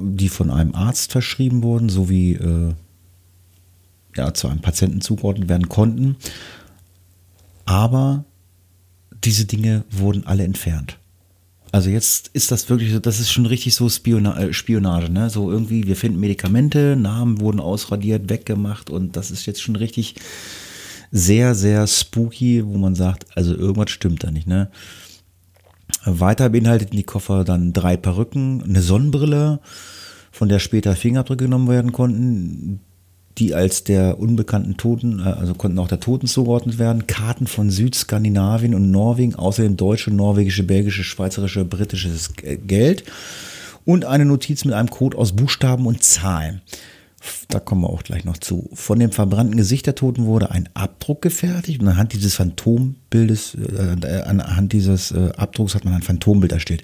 die 0.00 0.28
von 0.28 0.50
einem 0.50 0.74
Arzt 0.74 1.12
verschrieben 1.12 1.62
wurden, 1.62 1.90
sowie 1.90 2.32
äh, 2.32 2.72
ja, 4.16 4.34
zu 4.34 4.48
einem 4.48 4.60
Patienten 4.60 5.00
zugeordnet 5.00 5.48
werden 5.48 5.68
konnten. 5.68 6.16
Aber 7.70 8.24
diese 9.22 9.44
Dinge 9.44 9.84
wurden 9.92 10.26
alle 10.26 10.42
entfernt. 10.42 10.98
Also 11.70 11.88
jetzt 11.88 12.26
ist 12.32 12.50
das 12.50 12.68
wirklich 12.68 12.92
so, 12.92 12.98
das 12.98 13.20
ist 13.20 13.30
schon 13.30 13.46
richtig 13.46 13.76
so 13.76 13.86
äh, 13.86 14.52
Spionage, 14.52 15.08
ne? 15.08 15.30
So 15.30 15.52
irgendwie, 15.52 15.86
wir 15.86 15.94
finden 15.94 16.18
Medikamente, 16.18 16.96
Namen 16.96 17.40
wurden 17.40 17.60
ausradiert, 17.60 18.28
weggemacht 18.28 18.90
und 18.90 19.16
das 19.16 19.30
ist 19.30 19.46
jetzt 19.46 19.62
schon 19.62 19.76
richtig 19.76 20.16
sehr, 21.12 21.54
sehr 21.54 21.86
spooky, 21.86 22.66
wo 22.66 22.76
man 22.76 22.96
sagt, 22.96 23.26
also 23.36 23.54
irgendwas 23.54 23.92
stimmt 23.92 24.24
da 24.24 24.32
nicht, 24.32 24.48
ne? 24.48 24.68
Weiter 26.04 26.48
beinhalteten 26.48 26.96
die 26.96 27.04
Koffer 27.04 27.44
dann 27.44 27.72
drei 27.72 27.96
Perücken, 27.96 28.64
eine 28.64 28.82
Sonnenbrille, 28.82 29.60
von 30.32 30.48
der 30.48 30.58
später 30.58 30.96
Fingerabdrücke 30.96 31.44
genommen 31.44 31.68
werden 31.68 31.92
konnten, 31.92 32.80
die 33.40 33.54
als 33.54 33.84
der 33.84 34.20
unbekannten 34.20 34.76
Toten, 34.76 35.20
äh, 35.20 35.22
also 35.22 35.54
konnten 35.54 35.78
auch 35.78 35.88
der 35.88 36.00
Toten 36.00 36.26
zugeordnet 36.26 36.78
werden, 36.78 37.06
Karten 37.06 37.46
von 37.46 37.70
Südskandinavien 37.70 38.74
und 38.74 38.90
Norwegen, 38.90 39.34
außerdem 39.34 39.76
deutsche, 39.76 40.10
norwegische, 40.10 40.62
belgische, 40.62 41.02
schweizerische, 41.02 41.64
britisches 41.64 42.34
Geld 42.36 43.04
und 43.84 44.04
eine 44.04 44.26
Notiz 44.26 44.64
mit 44.64 44.74
einem 44.74 44.90
Code 44.90 45.16
aus 45.16 45.34
Buchstaben 45.34 45.86
und 45.86 46.02
Zahlen. 46.02 46.60
Da 47.48 47.60
kommen 47.60 47.82
wir 47.82 47.90
auch 47.90 48.02
gleich 48.02 48.24
noch 48.24 48.38
zu. 48.38 48.70
Von 48.72 48.98
dem 48.98 49.12
verbrannten 49.12 49.56
Gesicht 49.56 49.86
der 49.86 49.94
Toten 49.94 50.24
wurde 50.24 50.50
ein 50.52 50.70
Abdruck 50.72 51.20
gefertigt 51.20 51.82
und 51.82 51.88
anhand 51.88 52.14
dieses 52.14 52.36
Phantombildes, 52.36 53.56
äh, 53.56 54.22
anhand 54.22 54.72
dieses 54.72 55.10
äh, 55.10 55.30
Abdrucks 55.36 55.74
hat 55.74 55.84
man 55.84 55.94
ein 55.94 56.02
Phantombild 56.02 56.52
erstellt. 56.52 56.82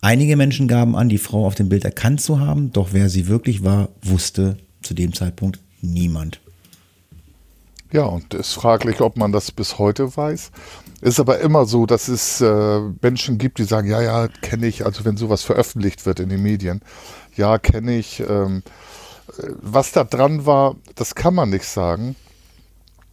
Einige 0.00 0.36
Menschen 0.36 0.68
gaben 0.68 0.94
an, 0.94 1.08
die 1.08 1.18
Frau 1.18 1.46
auf 1.46 1.56
dem 1.56 1.68
Bild 1.68 1.84
erkannt 1.84 2.20
zu 2.20 2.38
haben, 2.38 2.70
doch 2.72 2.92
wer 2.92 3.08
sie 3.08 3.26
wirklich 3.26 3.64
war, 3.64 3.88
wusste 4.02 4.56
zu 4.82 4.94
dem 4.94 5.14
Zeitpunkt 5.14 5.58
niemand. 5.82 6.40
Ja, 7.92 8.04
und 8.04 8.32
es 8.32 8.48
ist 8.48 8.54
fraglich, 8.54 9.02
ob 9.02 9.18
man 9.18 9.32
das 9.32 9.52
bis 9.52 9.78
heute 9.78 10.16
weiß. 10.16 10.50
Ist 11.02 11.20
aber 11.20 11.40
immer 11.40 11.66
so, 11.66 11.84
dass 11.84 12.08
es 12.08 12.40
äh, 12.40 12.80
Menschen 13.02 13.36
gibt, 13.36 13.58
die 13.58 13.64
sagen, 13.64 13.88
ja, 13.88 14.00
ja, 14.00 14.28
kenne 14.28 14.66
ich, 14.66 14.86
also 14.86 15.04
wenn 15.04 15.18
sowas 15.18 15.42
veröffentlicht 15.42 16.06
wird 16.06 16.20
in 16.20 16.30
den 16.30 16.42
Medien, 16.42 16.80
ja, 17.36 17.58
kenne 17.58 17.98
ich. 17.98 18.20
Ähm, 18.20 18.62
was 19.60 19.92
da 19.92 20.04
dran 20.04 20.46
war, 20.46 20.76
das 20.94 21.14
kann 21.14 21.34
man 21.34 21.50
nicht 21.50 21.64
sagen. 21.64 22.16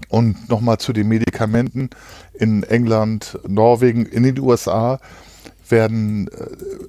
Und 0.08 0.50
nochmal 0.50 0.78
zu 0.78 0.94
den 0.94 1.10
Medikamenten 1.10 1.90
in 2.34 2.64
England, 2.64 3.38
Norwegen, 3.46 4.06
in 4.06 4.24
den 4.24 4.40
USA 4.40 5.00
werden 5.68 6.30
äh, 6.30 6.48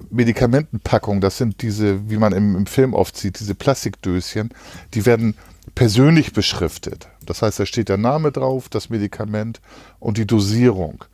Medikamentenpackungen, 0.09 1.21
das 1.21 1.37
sind 1.37 1.61
diese, 1.61 2.09
wie 2.09 2.17
man 2.17 2.31
im, 2.31 2.55
im 2.55 2.65
Film 2.65 2.93
oft 2.93 3.17
sieht, 3.17 3.39
diese 3.39 3.53
Plastikdöschen, 3.53 4.49
die 4.93 5.05
werden 5.05 5.35
persönlich 5.75 6.33
beschriftet. 6.33 7.07
Das 7.25 7.41
heißt, 7.41 7.59
da 7.59 7.65
steht 7.65 7.89
der 7.89 7.97
Name 7.97 8.31
drauf, 8.31 8.69
das 8.69 8.89
Medikament 8.89 9.61
und 9.99 10.17
die 10.17 10.27
Dosierung. 10.27 11.05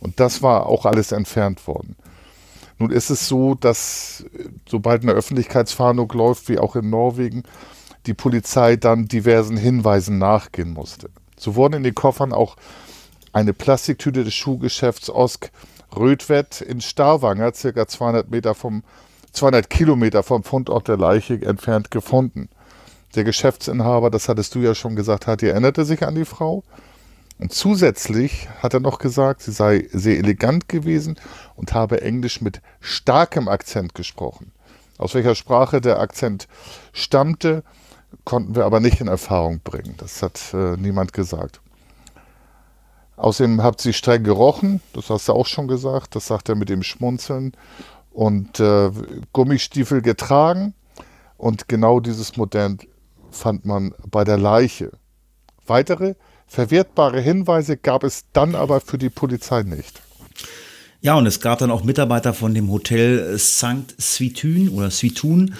Und 0.00 0.20
das 0.20 0.42
war 0.42 0.66
auch 0.66 0.84
alles 0.84 1.12
entfernt 1.12 1.66
worden. 1.66 1.96
Nun 2.78 2.90
ist 2.90 3.10
es 3.10 3.28
so, 3.28 3.54
dass 3.54 4.24
äh, 4.34 4.48
sobald 4.68 5.02
eine 5.02 5.12
Öffentlichkeitsfahndung 5.12 6.10
läuft, 6.12 6.48
wie 6.48 6.58
auch 6.58 6.76
in 6.76 6.90
Norwegen, 6.90 7.44
die 8.06 8.14
Polizei 8.14 8.76
dann 8.76 9.06
diversen 9.06 9.56
Hinweisen 9.56 10.18
nachgehen 10.18 10.72
musste. 10.72 11.08
So 11.38 11.54
wurden 11.54 11.74
in 11.74 11.82
den 11.82 11.94
Koffern 11.94 12.32
auch 12.32 12.56
eine 13.32 13.52
Plastiktüte 13.52 14.24
des 14.24 14.34
Schuhgeschäfts 14.34 15.08
Osk 15.10 15.50
Rödwett 15.96 16.60
in 16.60 16.80
Starwanger, 16.80 17.54
circa 17.54 17.86
200 17.86 18.30
Meter 18.30 18.54
vom 18.54 18.82
200 19.32 19.68
Kilometer 19.68 20.22
vom 20.22 20.44
Fundort 20.44 20.86
der 20.86 20.96
Leiche 20.96 21.34
entfernt 21.42 21.90
gefunden. 21.90 22.48
Der 23.14 23.24
Geschäftsinhaber, 23.24 24.10
das 24.10 24.28
hattest 24.28 24.54
du 24.54 24.60
ja 24.60 24.74
schon 24.74 24.96
gesagt, 24.96 25.26
hat, 25.26 25.42
erinnerte 25.42 25.84
sich 25.84 26.04
an 26.04 26.14
die 26.14 26.24
Frau. 26.24 26.64
Und 27.38 27.52
zusätzlich 27.52 28.48
hat 28.62 28.74
er 28.74 28.80
noch 28.80 28.98
gesagt, 28.98 29.42
sie 29.42 29.52
sei 29.52 29.88
sehr 29.92 30.18
elegant 30.18 30.68
gewesen 30.68 31.16
und 31.56 31.74
habe 31.74 32.02
Englisch 32.02 32.40
mit 32.40 32.60
starkem 32.80 33.48
Akzent 33.48 33.94
gesprochen. 33.94 34.52
Aus 34.98 35.14
welcher 35.14 35.34
Sprache 35.34 35.80
der 35.80 35.98
Akzent 35.98 36.48
stammte, 36.92 37.64
konnten 38.24 38.54
wir 38.54 38.64
aber 38.64 38.78
nicht 38.78 39.00
in 39.00 39.08
Erfahrung 39.08 39.60
bringen. 39.60 39.94
Das 39.98 40.22
hat 40.22 40.54
äh, 40.54 40.76
niemand 40.76 41.12
gesagt. 41.12 41.60
Außerdem 43.16 43.62
hat 43.62 43.80
sie 43.80 43.92
streng 43.92 44.24
gerochen, 44.24 44.80
das 44.92 45.10
hast 45.10 45.28
du 45.28 45.32
auch 45.32 45.46
schon 45.46 45.68
gesagt, 45.68 46.16
das 46.16 46.26
sagt 46.26 46.48
er 46.48 46.54
mit 46.54 46.68
dem 46.68 46.82
Schmunzeln. 46.82 47.52
Und 48.12 48.60
äh, 48.60 48.90
Gummistiefel 49.32 50.02
getragen. 50.02 50.74
Und 51.36 51.68
genau 51.68 51.98
dieses 51.98 52.36
Modell 52.36 52.78
fand 53.34 53.64
man 53.64 53.94
bei 54.10 54.24
der 54.24 54.38
Leiche. 54.38 54.92
Weitere 55.66 56.14
verwertbare 56.46 57.20
Hinweise 57.20 57.76
gab 57.76 58.04
es 58.04 58.24
dann 58.32 58.54
aber 58.54 58.80
für 58.80 58.98
die 58.98 59.10
Polizei 59.10 59.62
nicht. 59.62 60.00
Ja, 61.00 61.16
und 61.16 61.26
es 61.26 61.40
gab 61.40 61.58
dann 61.58 61.70
auch 61.70 61.84
Mitarbeiter 61.84 62.32
von 62.32 62.54
dem 62.54 62.70
Hotel 62.70 63.38
St. 63.38 63.94
Svitun 63.98 64.70
oder 64.70 64.90
Svitun. 64.90 65.54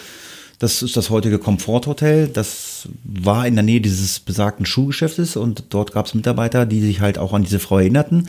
Das 0.59 0.83
ist 0.83 0.97
das 0.97 1.11
heutige 1.11 1.39
Komforthotel. 1.39 2.29
Das 2.29 2.89
war 3.05 3.47
in 3.47 3.55
der 3.55 3.65
Nähe 3.65 3.81
dieses 3.81 4.21
besagten 4.21 4.65
Schuhgeschäftes 4.65 5.37
und 5.37 5.65
dort 5.71 5.93
gab 5.93 6.07
es 6.07 6.15
Mitarbeiter, 6.15 6.65
die 6.65 6.81
sich 6.81 7.01
halt 7.01 7.19
auch 7.19 7.35
an 7.35 7.43
diese 7.43 7.59
Frau 7.59 7.79
erinnerten. 7.79 8.29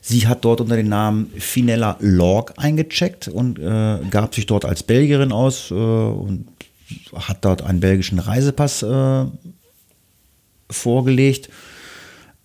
Sie 0.00 0.26
hat 0.26 0.44
dort 0.44 0.60
unter 0.60 0.74
dem 0.74 0.88
Namen 0.88 1.30
Finella 1.38 1.96
Lorg 2.00 2.54
eingecheckt 2.56 3.28
und 3.28 3.60
äh, 3.60 3.98
gab 4.10 4.34
sich 4.34 4.46
dort 4.46 4.64
als 4.64 4.82
Belgierin 4.82 5.30
aus 5.30 5.70
äh, 5.70 5.74
und 5.74 6.46
hat 7.14 7.44
dort 7.44 7.62
einen 7.62 7.80
belgischen 7.80 8.18
Reisepass 8.18 8.82
äh, 8.82 9.24
vorgelegt. 10.70 11.48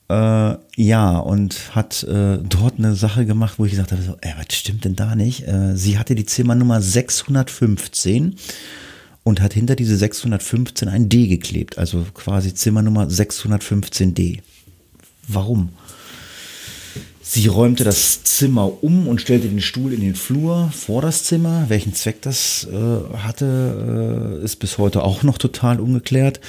Äh, 0.09 0.55
ja, 0.77 1.17
und 1.17 1.75
hat 1.75 2.03
äh, 2.03 2.37
dort 2.37 2.77
eine 2.77 2.95
Sache 2.95 3.25
gemacht, 3.25 3.55
wo 3.57 3.65
ich 3.65 3.71
gesagt 3.71 3.91
habe, 3.91 4.01
so, 4.01 4.15
ey, 4.21 4.33
was 4.37 4.55
stimmt 4.55 4.85
denn 4.85 4.95
da 4.95 5.15
nicht? 5.15 5.47
Äh, 5.47 5.75
sie 5.75 5.99
hatte 5.99 6.15
die 6.15 6.25
Zimmernummer 6.25 6.81
615 6.81 8.35
und 9.23 9.41
hat 9.41 9.53
hinter 9.53 9.75
diese 9.75 9.97
615 9.97 10.87
ein 10.87 11.09
D 11.09 11.27
geklebt, 11.27 11.77
also 11.77 12.05
quasi 12.13 12.53
Zimmernummer 12.53 13.07
615D. 13.07 14.39
Warum? 15.27 15.69
Sie 17.29 17.47
räumte 17.47 17.83
das 17.83 18.23
Zimmer 18.23 18.83
um 18.83 19.07
und 19.07 19.19
stellte 19.19 19.49
den 19.49 19.59
Stuhl 19.59 19.91
in 19.91 19.99
den 19.99 20.15
Flur 20.15 20.71
vor 20.71 21.01
das 21.01 21.25
Zimmer. 21.25 21.65
Welchen 21.67 21.93
Zweck 21.93 22.21
das 22.21 22.65
äh, 22.71 23.17
hatte, 23.17 24.39
äh, 24.41 24.45
ist 24.45 24.55
bis 24.57 24.77
heute 24.77 25.03
auch 25.03 25.23
noch 25.23 25.37
total 25.37 25.79
ungeklärt 25.79 26.39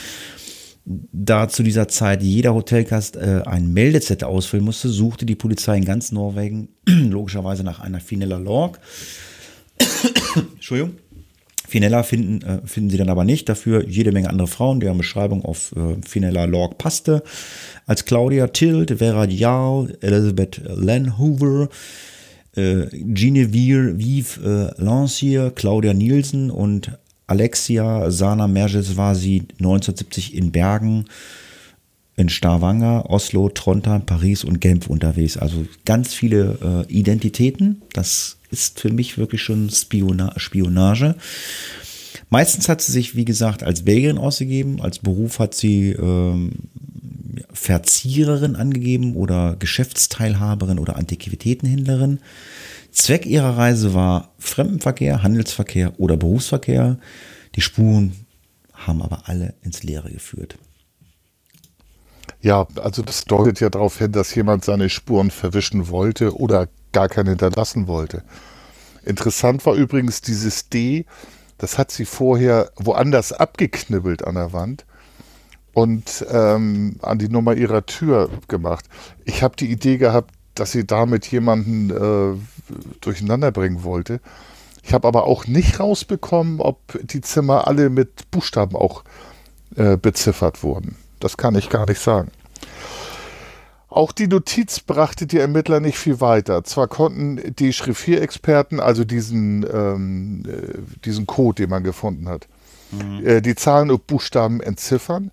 da 0.89 1.49
zu 1.49 1.63
dieser 1.63 1.87
Zeit 1.89 2.23
jeder 2.23 2.55
Hotelgast 2.55 3.17
äh, 3.17 3.43
einen 3.45 3.73
Meldezettel 3.75 4.27
ausfüllen 4.27 4.65
musste, 4.65 4.89
suchte 4.89 5.27
die 5.27 5.35
Polizei 5.35 5.77
in 5.77 5.85
ganz 5.85 6.13
Norwegen 6.13 6.69
logischerweise 6.87 7.63
nach 7.63 7.81
einer 7.81 8.01
Finella 8.01 8.39
Lorg. 8.39 8.81
Entschuldigung. 10.55 10.97
Finella 11.69 12.03
finden, 12.03 12.43
äh, 12.43 12.67
finden 12.67 12.91
sie 12.91 12.97
dann 12.97 13.11
aber 13.11 13.25
nicht. 13.25 13.49
Dafür 13.49 13.87
jede 13.87 14.11
Menge 14.11 14.31
andere 14.31 14.49
Frauen, 14.49 14.81
deren 14.81 14.97
Beschreibung 14.99 15.45
auf 15.45 15.73
äh, 15.77 15.97
Finella 16.07 16.47
Lorg 16.47 16.79
passte. 16.79 17.23
Als 17.87 18.07
Claudia 18.07 18.49
Tilt, 18.49 18.99
Vera 18.99 19.27
Dial, 19.27 19.97
Elizabeth 20.01 20.63
Lanhoover, 20.65 21.69
äh, 22.57 22.87
Genevieve 22.93 24.75
äh, 24.79 24.83
Lancier, 24.83 25.53
Claudia 25.55 25.93
Nielsen 25.93 26.51
und 26.51 26.93
Alexia 27.27 28.11
Sana 28.11 28.49
Merges 28.49 28.97
war 28.97 29.15
sie 29.15 29.41
1970 29.59 30.35
in 30.35 30.51
Bergen, 30.51 31.05
in 32.17 32.31
Stavanger, 32.31 33.11
Oslo, 33.11 33.51
Trondheim, 33.51 34.07
Paris 34.07 34.43
und 34.43 34.63
Genf 34.63 34.87
unterwegs. 34.89 35.37
Also 35.37 35.67
ganz 35.85 36.15
viele 36.15 36.87
äh, 36.89 36.93
Identitäten. 36.93 37.83
Das 37.93 38.38
ist 38.51 38.81
für 38.81 38.93
mich 38.93 39.19
wirklich 39.19 39.43
schon 39.43 39.71
Spiona 39.71 40.33
Spionage. 40.39 41.17
Meistens 42.31 42.69
hat 42.69 42.81
sie 42.83 42.93
sich, 42.93 43.17
wie 43.17 43.25
gesagt, 43.25 43.63
als 43.63 43.85
Belgierin 43.85 44.19
ausgegeben. 44.19 44.81
Als 44.81 44.99
Beruf 44.99 45.39
hat 45.39 45.55
sie 45.55 45.91
ähm, 45.93 46.53
Verziererin 47.53 48.57
angegeben 48.57 49.17
oder 49.17 49.57
Geschäftsteilhaberin 49.59 50.79
oder 50.79 50.97
Antiquitätenhändlerin. 50.97 52.21
Zweck 52.93 53.27
ihrer 53.27 53.57
Reise 53.57 53.95
war 53.95 54.33
Fremdenverkehr, 54.39 55.23
Handelsverkehr 55.23 55.99
oder 55.99 56.17
Berufsverkehr. 56.17 56.99
Die 57.55 57.61
Spuren 57.61 58.13
haben 58.73 59.03
aber 59.03 59.29
alle 59.29 59.55
ins 59.63 59.83
Leere 59.83 60.11
geführt. 60.11 60.57
Ja, 62.41 62.67
also 62.77 63.03
das 63.03 63.25
deutet 63.25 63.61
ja 63.61 63.69
darauf 63.69 63.99
hin, 63.99 64.13
dass 64.13 64.35
jemand 64.35 64.65
seine 64.65 64.91
Spuren 64.91 65.31
verwischen 65.31 65.89
wollte 65.89 66.37
oder 66.37 66.69
gar 66.93 67.09
keine 67.09 67.31
hinterlassen 67.31 67.87
wollte. 67.87 68.23
Interessant 69.05 69.65
war 69.67 69.75
übrigens 69.75 70.21
dieses 70.21 70.69
D, 70.69 71.07
das 71.59 71.79
hat 71.79 71.91
sie 71.91 72.05
vorher 72.05 72.71
woanders 72.77 73.33
abgeknibbelt 73.33 74.25
an 74.25 74.37
der 74.37 74.53
Wand 74.53 74.87
und 75.73 76.25
ähm, 76.31 76.97
an 77.03 77.19
die 77.19 77.29
Nummer 77.29 77.55
ihrer 77.55 77.87
Tür 77.87 78.31
gemacht. 78.49 78.85
Ich 79.25 79.43
habe 79.43 79.57
die 79.57 79.71
Idee 79.71 79.97
gehabt, 79.97 80.35
dass 80.55 80.73
sie 80.73 80.87
damit 80.87 81.27
jemanden 81.27 81.91
äh, 81.91 82.39
durcheinander 83.01 83.53
bringen 83.53 83.83
wollte. 83.85 84.21
Ich 84.83 84.93
habe 84.93 85.07
aber 85.07 85.25
auch 85.25 85.47
nicht 85.47 85.81
rausbekommen, 85.81 86.61
ob 86.61 86.99
die 87.03 87.21
Zimmer 87.21 87.67
alle 87.67 87.91
mit 87.91 88.31
Buchstaben 88.31 88.75
auch 88.75 89.05
äh, 89.77 89.97
beziffert 89.97 90.63
wurden. 90.63 90.97
Das 91.21 91.37
kann 91.37 91.55
ich 91.55 91.69
gar 91.69 91.87
nicht 91.87 92.01
sagen. 92.01 92.31
Auch 93.89 94.13
die 94.13 94.29
Notiz 94.29 94.81
brachte 94.81 95.27
die 95.27 95.39
Ermittler 95.39 95.81
nicht 95.81 95.99
viel 95.99 96.21
weiter. 96.21 96.63
Zwar 96.65 96.89
konnten 96.89 97.55
die 97.57 97.73
Schriftierexperten, 97.73 98.81
also 98.81 99.05
diesen, 99.05 99.67
ähm, 99.73 100.43
äh, 100.47 100.79
diesen 101.05 101.27
Code, 101.27 101.63
den 101.63 101.71
man 101.71 101.85
gefunden 101.85 102.29
hat, 102.29 102.49
mhm. 102.91 103.27
äh, 103.27 103.41
die 103.41 103.55
Zahlen 103.55 103.91
und 103.91 104.07
Buchstaben 104.07 104.61
entziffern, 104.61 105.31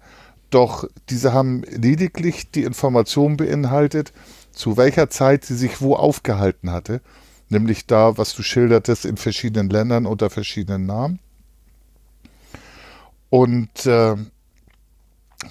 doch 0.51 0.87
diese 1.09 1.33
haben 1.33 1.63
lediglich 1.63 2.49
die 2.49 2.63
Information 2.63 3.35
beinhaltet, 3.35 4.13
zu 4.53 4.77
welcher 4.77 5.09
Zeit 5.09 5.43
sie 5.43 5.55
sich 5.55 5.81
wo 5.81 5.95
aufgehalten 5.95 6.71
hatte, 6.71 7.01
nämlich 7.49 7.87
da, 7.87 8.17
was 8.17 8.33
du 8.35 8.41
schildertest, 8.41 9.03
in 9.03 9.17
verschiedenen 9.17 9.69
Ländern 9.69 10.05
unter 10.05 10.29
verschiedenen 10.29 10.85
Namen. 10.85 11.19
Und 13.29 13.85
äh, 13.85 14.15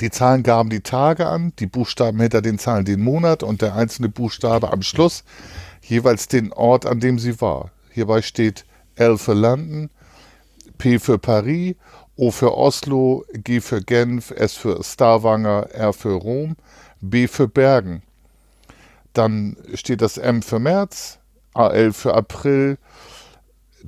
die 0.00 0.10
Zahlen 0.10 0.42
gaben 0.42 0.70
die 0.70 0.80
Tage 0.80 1.26
an, 1.26 1.52
die 1.58 1.66
Buchstaben 1.66 2.20
hinter 2.20 2.42
den 2.42 2.58
Zahlen 2.58 2.84
den 2.84 3.02
Monat 3.02 3.42
und 3.42 3.62
der 3.62 3.74
einzelne 3.74 4.08
Buchstabe 4.08 4.72
am 4.72 4.82
Schluss 4.82 5.24
jeweils 5.82 6.28
den 6.28 6.52
Ort, 6.52 6.86
an 6.86 7.00
dem 7.00 7.18
sie 7.18 7.40
war. 7.40 7.70
Hierbei 7.90 8.22
steht 8.22 8.64
L 8.96 9.18
für 9.18 9.34
London, 9.34 9.90
P 10.78 10.98
für 10.98 11.18
Paris, 11.18 11.76
O 12.16 12.30
für 12.30 12.56
Oslo, 12.56 13.24
G 13.32 13.60
für 13.60 13.82
Genf, 13.82 14.30
S 14.30 14.54
für 14.54 14.82
Stavanger, 14.82 15.70
R 15.72 15.92
für 15.92 16.14
Rom, 16.14 16.56
B 17.00 17.26
für 17.26 17.48
Bergen. 17.48 18.02
Dann 19.12 19.56
steht 19.74 20.00
das 20.00 20.18
M 20.18 20.42
für 20.42 20.58
März, 20.58 21.18
AL 21.54 21.92
für 21.92 22.14
April. 22.14 22.78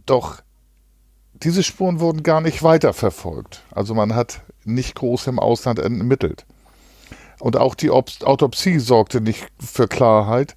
Doch 0.06 0.40
diese 1.42 1.62
Spuren 1.62 2.00
wurden 2.00 2.22
gar 2.22 2.40
nicht 2.40 2.62
weiterverfolgt. 2.62 3.62
Also 3.70 3.94
man 3.94 4.14
hat 4.14 4.40
nicht 4.64 4.94
groß 4.94 5.28
im 5.28 5.38
Ausland 5.38 5.78
ermittelt. 5.78 6.46
Und 7.38 7.56
auch 7.56 7.74
die 7.74 7.90
Autopsie 7.90 8.78
sorgte 8.78 9.20
nicht 9.20 9.46
für 9.60 9.88
Klarheit. 9.88 10.56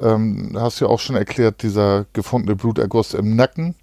Ähm, 0.00 0.56
hast 0.58 0.80
du 0.80 0.84
ja 0.84 0.90
auch 0.90 1.00
schon 1.00 1.16
erklärt, 1.16 1.62
dieser 1.62 2.06
gefundene 2.12 2.56
Bluterguss 2.56 3.14
im 3.14 3.34
Nacken. 3.34 3.74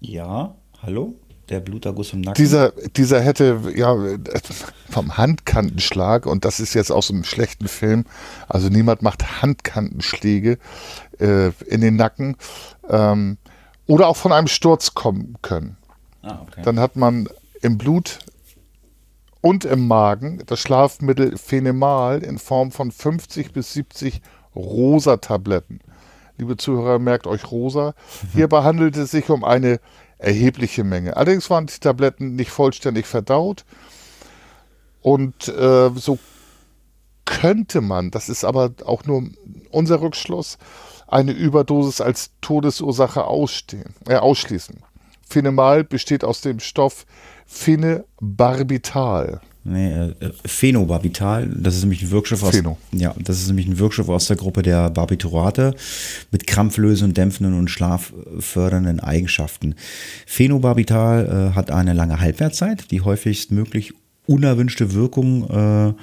Ja, 0.00 0.54
hallo? 0.82 1.14
Der 1.48 1.60
Bluterguss 1.60 2.12
im 2.12 2.22
Nacken. 2.22 2.42
Dieser, 2.42 2.72
dieser 2.96 3.20
hätte 3.20 3.60
ja 3.74 3.96
vom 4.88 5.16
Handkantenschlag, 5.16 6.26
und 6.26 6.44
das 6.44 6.58
ist 6.58 6.74
jetzt 6.74 6.90
aus 6.90 7.10
einem 7.10 7.24
schlechten 7.24 7.68
Film, 7.68 8.04
also 8.48 8.68
niemand 8.68 9.02
macht 9.02 9.42
Handkantenschläge 9.42 10.58
äh, 11.18 11.50
in 11.66 11.80
den 11.80 11.96
Nacken. 11.96 12.36
Ähm, 12.88 13.36
oder 13.86 14.08
auch 14.08 14.16
von 14.16 14.32
einem 14.32 14.46
Sturz 14.46 14.94
kommen 14.94 15.36
können. 15.42 15.76
Ah, 16.22 16.40
okay. 16.42 16.62
Dann 16.64 16.80
hat 16.80 16.96
man 16.96 17.28
im 17.60 17.76
Blut 17.76 18.20
und 19.40 19.66
im 19.66 19.86
Magen 19.86 20.42
das 20.46 20.60
Schlafmittel 20.60 21.36
Phenemal 21.36 22.22
in 22.22 22.38
Form 22.38 22.72
von 22.72 22.90
50 22.90 23.52
bis 23.52 23.74
70 23.74 24.22
rosa 24.56 25.18
Tabletten. 25.18 25.80
Liebe 26.38 26.56
Zuhörer, 26.56 26.98
merkt 26.98 27.26
euch 27.26 27.50
rosa. 27.50 27.94
Hierbei 28.32 28.62
handelt 28.64 28.96
es 28.96 29.10
sich 29.10 29.28
um 29.28 29.44
eine 29.44 29.80
erhebliche 30.24 30.84
Menge. 30.84 31.16
Allerdings 31.16 31.50
waren 31.50 31.66
die 31.66 31.78
Tabletten 31.78 32.34
nicht 32.34 32.50
vollständig 32.50 33.06
verdaut. 33.06 33.64
Und 35.02 35.48
äh, 35.48 35.90
so 35.94 36.18
könnte 37.26 37.80
man, 37.80 38.10
das 38.10 38.28
ist 38.28 38.44
aber 38.44 38.72
auch 38.84 39.04
nur 39.04 39.24
unser 39.70 40.00
Rückschluss, 40.00 40.58
eine 41.06 41.32
Überdosis 41.32 42.00
als 42.00 42.30
Todesursache 42.40 43.24
ausstehen, 43.24 43.94
äh, 44.08 44.16
ausschließen. 44.16 44.82
Phenemal 45.28 45.84
besteht 45.84 46.24
aus 46.24 46.40
dem 46.40 46.60
Stoff 46.60 47.06
Phenobarbital. 47.46 49.40
Nee, 49.66 49.92
äh, 49.92 50.14
Phenobarbital, 50.44 51.48
das 51.48 51.76
ist 51.76 51.82
nämlich 51.82 52.02
ein 52.02 52.10
Wirkstoff 52.10 52.42
aus, 52.42 52.54
Pheno. 52.54 52.76
ja, 52.92 53.14
das 53.18 53.40
ist 53.40 53.48
nämlich 53.48 53.66
ein 53.66 53.78
Wirkstoff 53.78 54.10
aus 54.10 54.26
der 54.26 54.36
Gruppe 54.36 54.62
der 54.62 54.90
Barbiturate 54.90 55.74
mit 56.30 56.46
krampflösenden, 56.46 57.14
dämpfenden 57.14 57.58
und 57.58 57.70
schlaffördernden 57.70 59.00
Eigenschaften. 59.00 59.74
Phenobarbital 60.26 61.50
äh, 61.52 61.54
hat 61.54 61.70
eine 61.70 61.94
lange 61.94 62.20
Halbwertszeit, 62.20 62.90
die 62.90 63.00
häufigst 63.00 63.52
möglich 63.52 63.94
unerwünschte 64.26 64.92
Wirkung 64.92 65.48
äh, 65.48 65.94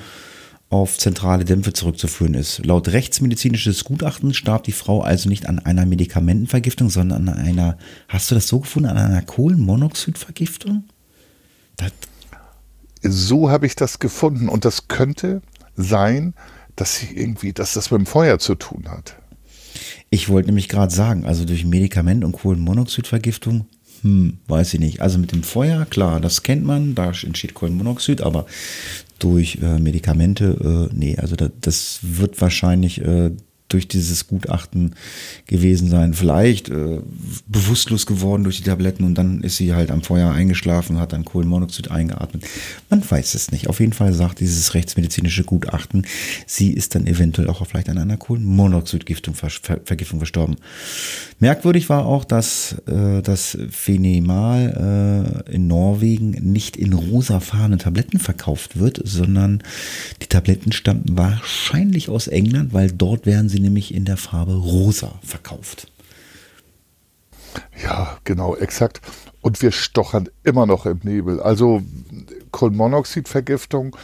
auf 0.72 0.98
zentrale 0.98 1.46
Dämpfe 1.46 1.74
zurückzuführen 1.74 2.34
ist. 2.34 2.66
Laut 2.66 2.88
rechtsmedizinisches 2.88 3.84
Gutachten 3.84 4.34
starb 4.34 4.64
die 4.64 4.72
Frau 4.72 5.02
also 5.02 5.30
nicht 5.30 5.48
an 5.48 5.60
einer 5.60 5.86
Medikamentenvergiftung, 5.86 6.90
sondern 6.90 7.30
an 7.30 7.38
einer, 7.38 7.78
hast 8.08 8.32
du 8.32 8.36
das 8.36 8.48
so 8.48 8.62
gefunden, 8.62 8.90
an 8.90 8.98
einer 8.98 9.22
Kohlenmonoxidvergiftung? 9.22 10.86
Das 11.78 11.92
so 13.02 13.50
habe 13.50 13.66
ich 13.66 13.76
das 13.76 14.00
gefunden 14.00 14.50
und 14.50 14.66
das 14.66 14.88
könnte 14.88 15.42
sein, 15.76 16.34
dass 16.76 16.98
sie 16.98 17.16
irgendwie, 17.16 17.54
dass 17.54 17.74
das 17.74 17.92
mit 17.92 18.00
dem 18.00 18.06
Feuer 18.06 18.40
zu 18.40 18.56
tun 18.56 18.86
hat. 18.90 19.16
Ich 20.10 20.30
wollte 20.30 20.48
nämlich 20.48 20.68
gerade 20.68 20.94
sagen, 20.94 21.26
also 21.26 21.46
durch 21.46 21.66
Medikament- 21.66 22.24
und 22.24 22.34
Kohlenmonoxidvergiftung, 22.34 23.66
hm, 24.02 24.40
weiß 24.48 24.74
ich 24.74 24.80
nicht. 24.80 25.02
Also 25.02 25.20
mit 25.20 25.32
dem 25.32 25.44
Feuer, 25.44 25.86
klar, 25.86 26.20
das 26.20 26.44
kennt 26.44 26.66
man, 26.66 26.96
da 26.96 27.08
entsteht 27.08 27.54
Kohlenmonoxid, 27.54 28.22
aber 28.22 28.46
durch 29.20 29.60
äh, 29.62 29.80
Medikamente, 29.80 30.90
äh, 30.92 30.96
nee, 30.96 31.18
also 31.18 31.36
da, 31.36 31.50
das 31.62 32.00
wird 32.02 32.42
wahrscheinlich 32.42 33.02
äh, 33.02 33.32
durch 33.74 33.88
dieses 33.88 34.28
Gutachten 34.28 34.96
gewesen 35.48 35.90
sein. 35.90 36.14
Vielleicht 36.14 36.70
äh, 36.70 37.00
bewusstlos 37.48 38.06
geworden 38.06 38.44
durch 38.44 38.58
die 38.58 38.64
Tabletten 38.64 39.04
und 39.04 39.16
dann 39.16 39.42
ist 39.42 39.58
sie 39.58 39.74
halt 39.74 39.92
am 39.92 40.02
Feuer 40.02 40.32
eingeschlafen, 40.32 41.00
hat 41.00 41.14
dann 41.14 41.26
Kohlenmonoxid 41.26 41.92
eingeatmet. 41.92 42.46
Man 42.90 43.04
weiß 43.10 43.36
es 43.36 43.52
nicht. 43.52 43.68
Auf 43.68 43.80
jeden 43.80 43.94
Fall 43.94 44.14
sagt 44.14 44.40
dieses 44.40 44.74
rechtsmedizinische 44.74 45.44
Gutachten, 45.44 46.06
sie 46.46 46.72
ist 46.72 46.96
dann 46.96 47.08
eventuell 47.08 47.50
auch 47.50 47.66
vielleicht 47.66 47.90
an 47.90 47.98
einer 47.98 48.18
Kohlenmonoxidvergiftung 48.18 49.36
Vergiftung 49.36 50.20
verstorben. 50.20 50.58
Merkwürdig 51.40 51.90
war 51.90 52.06
auch, 52.06 52.24
dass 52.24 52.76
äh, 52.88 53.22
das 53.22 53.58
Phenemal 53.70 55.46
äh, 55.48 55.56
in 55.56 55.68
Norwegen 55.68 56.32
nicht 56.52 56.78
in 56.78 56.94
rosafarbenen 56.94 57.80
Tabletten 57.80 58.20
verkauft 58.20 58.78
wird, 58.78 59.02
sondern 59.04 59.64
die 60.22 60.28
Tabletten 60.28 60.72
stammten 60.72 61.18
wahrscheinlich 61.18 62.10
aus 62.10 62.28
England, 62.28 62.74
weil 62.74 62.92
dort 62.92 63.26
werden 63.26 63.50
sie 63.50 63.60
nämlich 63.62 63.94
in 63.94 64.06
der 64.06 64.18
Farbe 64.18 64.54
rosa 64.54 65.20
verkauft. 65.24 65.92
Ja, 67.84 68.18
genau, 68.24 68.56
exakt. 68.56 69.02
Und 69.42 69.62
wir 69.62 69.72
stochern 69.72 70.30
immer 70.44 70.66
noch 70.66 70.86
im 70.86 71.00
Nebel. 71.04 71.42
Also 71.42 71.82
Kohlenmonoxidvergiftung, 72.52 73.96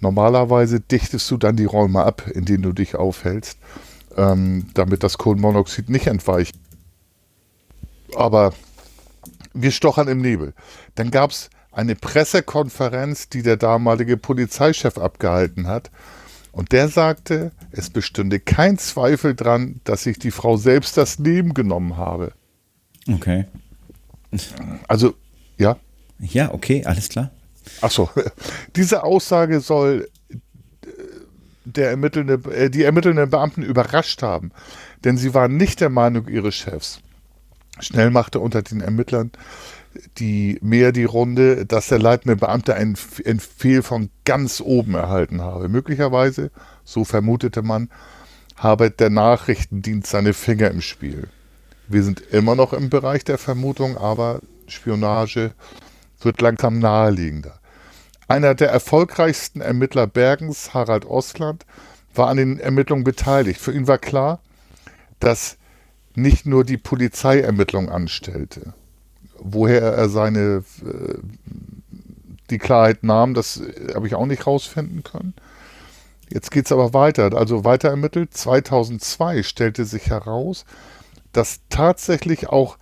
normalerweise 0.00 0.80
dichtest 0.80 1.30
du 1.30 1.36
dann 1.36 1.56
die 1.56 1.64
Räume 1.64 2.04
ab, 2.04 2.28
in 2.32 2.44
denen 2.44 2.62
du 2.62 2.72
dich 2.72 2.94
aufhältst, 2.94 3.58
ähm, 4.16 4.66
damit 4.74 5.02
das 5.02 5.18
Kohlenmonoxid 5.18 5.88
nicht 5.88 6.06
entweicht. 6.06 6.56
Aber 8.14 8.52
wir 9.54 9.70
stochern 9.70 10.08
im 10.08 10.20
Nebel. 10.20 10.54
Dann 10.94 11.10
gab 11.10 11.30
es 11.30 11.50
eine 11.72 11.94
Pressekonferenz, 11.96 13.30
die 13.30 13.42
der 13.42 13.56
damalige 13.56 14.16
Polizeichef 14.16 14.98
abgehalten 14.98 15.66
hat. 15.66 15.90
Und 16.52 16.72
der 16.72 16.88
sagte, 16.88 17.50
es 17.70 17.90
bestünde 17.90 18.38
kein 18.38 18.78
Zweifel 18.78 19.34
dran, 19.34 19.80
dass 19.84 20.02
sich 20.02 20.18
die 20.18 20.30
Frau 20.30 20.56
selbst 20.58 20.96
das 20.98 21.18
Leben 21.18 21.54
genommen 21.54 21.96
habe. 21.96 22.32
Okay. 23.08 23.46
Also, 24.86 25.14
ja? 25.58 25.76
Ja, 26.18 26.52
okay, 26.52 26.84
alles 26.84 27.08
klar. 27.08 27.30
Achso, 27.80 28.10
diese 28.76 29.02
Aussage 29.02 29.60
soll 29.60 30.08
äh, 30.30 30.36
der 31.64 31.90
ermittelnde, 31.90 32.34
äh, 32.50 32.70
die 32.70 32.82
ermittelnden 32.82 33.30
Beamten 33.30 33.62
überrascht 33.62 34.22
haben, 34.22 34.52
denn 35.04 35.16
sie 35.16 35.34
waren 35.34 35.56
nicht 35.56 35.80
der 35.80 35.90
Meinung 35.90 36.28
ihres 36.28 36.54
Chefs. 36.54 37.00
Schnell 37.80 38.10
machte 38.10 38.40
unter 38.40 38.62
den 38.62 38.80
Ermittlern 38.80 39.32
die 40.18 40.58
mehr 40.62 40.92
die 40.92 41.04
Runde, 41.04 41.66
dass 41.66 41.88
der 41.88 41.98
leitende 41.98 42.36
Beamte 42.36 42.74
ein, 42.74 42.96
ein 43.26 43.40
Fehl 43.40 43.82
von 43.82 44.10
ganz 44.24 44.60
oben 44.60 44.94
erhalten 44.94 45.42
habe. 45.42 45.68
Möglicherweise, 45.68 46.50
so 46.84 47.04
vermutete 47.04 47.62
man, 47.62 47.90
habe 48.56 48.90
der 48.90 49.10
Nachrichtendienst 49.10 50.10
seine 50.10 50.34
Finger 50.34 50.70
im 50.70 50.80
Spiel. 50.80 51.28
Wir 51.88 52.02
sind 52.02 52.20
immer 52.20 52.54
noch 52.54 52.72
im 52.72 52.90
Bereich 52.90 53.24
der 53.24 53.38
Vermutung, 53.38 53.96
aber 53.96 54.40
Spionage 54.66 55.52
wird 56.20 56.40
langsam 56.40 56.78
naheliegender. 56.78 57.58
Einer 58.28 58.54
der 58.54 58.70
erfolgreichsten 58.70 59.60
Ermittler 59.60 60.06
Bergens, 60.06 60.72
Harald 60.72 61.04
Ostland, 61.04 61.66
war 62.14 62.28
an 62.28 62.36
den 62.36 62.60
Ermittlungen 62.60 63.04
beteiligt. 63.04 63.60
Für 63.60 63.72
ihn 63.72 63.88
war 63.88 63.98
klar, 63.98 64.40
dass 65.18 65.56
nicht 66.14 66.46
nur 66.46 66.64
die 66.64 66.78
Polizei 66.78 67.40
Ermittlungen 67.40 67.88
anstellte. 67.88 68.74
Woher 69.44 69.82
er 69.82 70.08
seine 70.08 70.64
äh, 70.84 71.18
die 72.50 72.58
Klarheit 72.58 73.02
nahm, 73.02 73.34
das 73.34 73.62
habe 73.94 74.06
ich 74.06 74.14
auch 74.14 74.26
nicht 74.26 74.46
rausfinden 74.46 75.02
können. 75.02 75.34
Jetzt 76.28 76.50
geht 76.50 76.66
es 76.66 76.72
aber 76.72 76.94
weiter. 76.94 77.34
Also 77.34 77.64
weiter 77.64 77.88
ermittelt. 77.88 78.34
2002 78.34 79.42
stellte 79.42 79.84
sich 79.84 80.08
heraus, 80.08 80.64
dass 81.32 81.60
tatsächlich 81.68 82.48
auch 82.48 82.78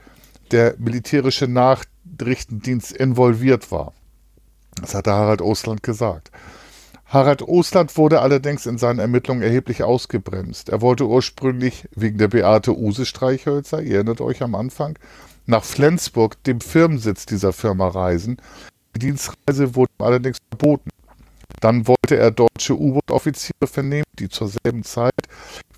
der 0.50 0.74
militärische 0.78 1.48
Nachrichtendienst 1.48 2.92
involviert 2.92 3.72
war. 3.72 3.92
Das 4.80 4.94
hatte 4.94 5.12
Harald 5.12 5.42
Ostland 5.42 5.82
gesagt. 5.82 6.30
Harald 7.06 7.42
Ostland 7.42 7.96
wurde 7.96 8.20
allerdings 8.20 8.66
in 8.66 8.78
seinen 8.78 9.00
Ermittlungen 9.00 9.42
erheblich 9.42 9.82
ausgebremst. 9.82 10.68
Er 10.68 10.80
wollte 10.80 11.08
ursprünglich 11.08 11.88
wegen 11.94 12.18
der 12.18 12.28
Beate 12.28 12.76
Use 12.76 13.04
Streichhölzer, 13.04 13.82
ihr 13.82 13.96
erinnert 13.96 14.20
euch 14.20 14.42
am 14.42 14.54
Anfang, 14.54 14.96
nach 15.46 15.64
Flensburg, 15.64 16.42
dem 16.44 16.60
Firmensitz 16.60 17.26
dieser 17.26 17.52
Firma, 17.52 17.88
reisen. 17.88 18.36
Die 18.94 19.00
Dienstreise 19.00 19.74
wurde 19.74 19.92
allerdings 19.98 20.38
verboten. 20.50 20.90
Dann 21.60 21.86
wollte 21.86 22.16
er 22.16 22.30
deutsche 22.30 22.78
U-Boot-Offiziere 22.78 23.66
vernehmen, 23.66 24.04
die 24.18 24.28
zur 24.28 24.48
selben 24.48 24.82
Zeit 24.82 25.12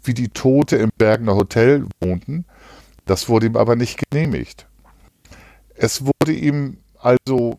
wie 0.05 0.15
die 0.15 0.29
Tote 0.29 0.77
im 0.77 0.91
Bergener 0.97 1.35
Hotel 1.35 1.87
wohnten. 2.01 2.45
Das 3.07 3.29
wurde 3.29 3.47
ihm 3.47 3.57
aber 3.57 3.77
nicht 3.77 4.01
genehmigt. 4.11 4.67
Es 5.75 6.05
wurde 6.05 6.33
ihm 6.33 6.79
also 6.99 7.59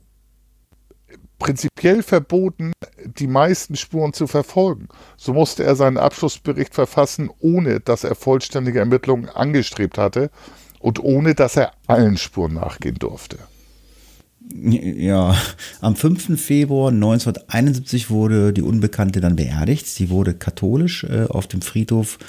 prinzipiell 1.39 2.03
verboten, 2.03 2.71
die 3.05 3.27
meisten 3.27 3.75
Spuren 3.75 4.13
zu 4.13 4.27
verfolgen. 4.27 4.87
So 5.17 5.33
musste 5.33 5.63
er 5.63 5.75
seinen 5.75 5.97
Abschlussbericht 5.97 6.73
verfassen, 6.73 7.29
ohne 7.39 7.81
dass 7.81 8.05
er 8.05 8.15
vollständige 8.15 8.79
Ermittlungen 8.79 9.27
angestrebt 9.27 9.97
hatte 9.97 10.31
und 10.83 11.01
ohne 11.01 11.33
dass 11.33 11.55
er 11.55 11.71
allen 11.87 12.17
Spuren 12.17 12.55
nachgehen 12.55 12.99
durfte. 12.99 13.37
Ja, 14.53 15.35
am 15.79 15.95
5. 15.95 16.39
Februar 16.39 16.91
1971 16.91 18.09
wurde 18.09 18.51
die 18.51 18.61
Unbekannte 18.61 19.21
dann 19.21 19.37
beerdigt. 19.37 19.87
Sie 19.87 20.09
wurde 20.09 20.33
katholisch 20.33 21.05
äh, 21.05 21.25
auf 21.29 21.47
dem 21.47 21.61
Friedhof 21.61 22.19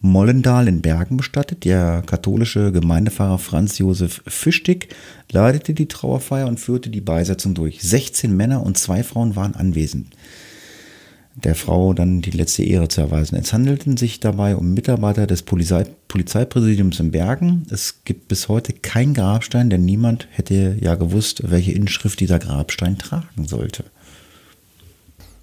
Mollendal 0.00 0.66
in 0.66 0.82
Bergen 0.82 1.16
bestattet. 1.16 1.64
Der 1.64 2.02
katholische 2.04 2.72
Gemeindepfarrer 2.72 3.38
Franz 3.38 3.78
Josef 3.78 4.22
Fischtig 4.26 4.88
leitete 5.30 5.72
die 5.72 5.86
Trauerfeier 5.86 6.48
und 6.48 6.58
führte 6.58 6.90
die 6.90 7.00
Beisetzung 7.00 7.54
durch. 7.54 7.80
16 7.80 8.36
Männer 8.36 8.64
und 8.64 8.76
zwei 8.76 9.04
Frauen 9.04 9.36
waren 9.36 9.54
anwesend. 9.54 10.16
Der 11.36 11.54
Frau 11.54 11.94
dann 11.94 12.22
die 12.22 12.32
letzte 12.32 12.64
Ehre 12.64 12.88
zu 12.88 13.00
erweisen. 13.00 13.36
Es 13.36 13.52
handelte 13.52 13.96
sich 13.96 14.20
dabei 14.20 14.56
um 14.56 14.74
Mitarbeiter 14.74 15.26
des 15.26 15.42
Polizei 15.42 15.84
Polizeipräsidiums 16.08 16.98
in 16.98 17.12
Bergen. 17.12 17.66
Es 17.70 18.04
gibt 18.04 18.26
bis 18.26 18.48
heute 18.48 18.72
keinen 18.72 19.14
Grabstein, 19.14 19.70
denn 19.70 19.84
niemand 19.84 20.26
hätte 20.32 20.76
ja 20.80 20.96
gewusst, 20.96 21.48
welche 21.48 21.70
Inschrift 21.72 22.18
dieser 22.18 22.40
Grabstein 22.40 22.98
tragen 22.98 23.46
sollte. 23.46 23.84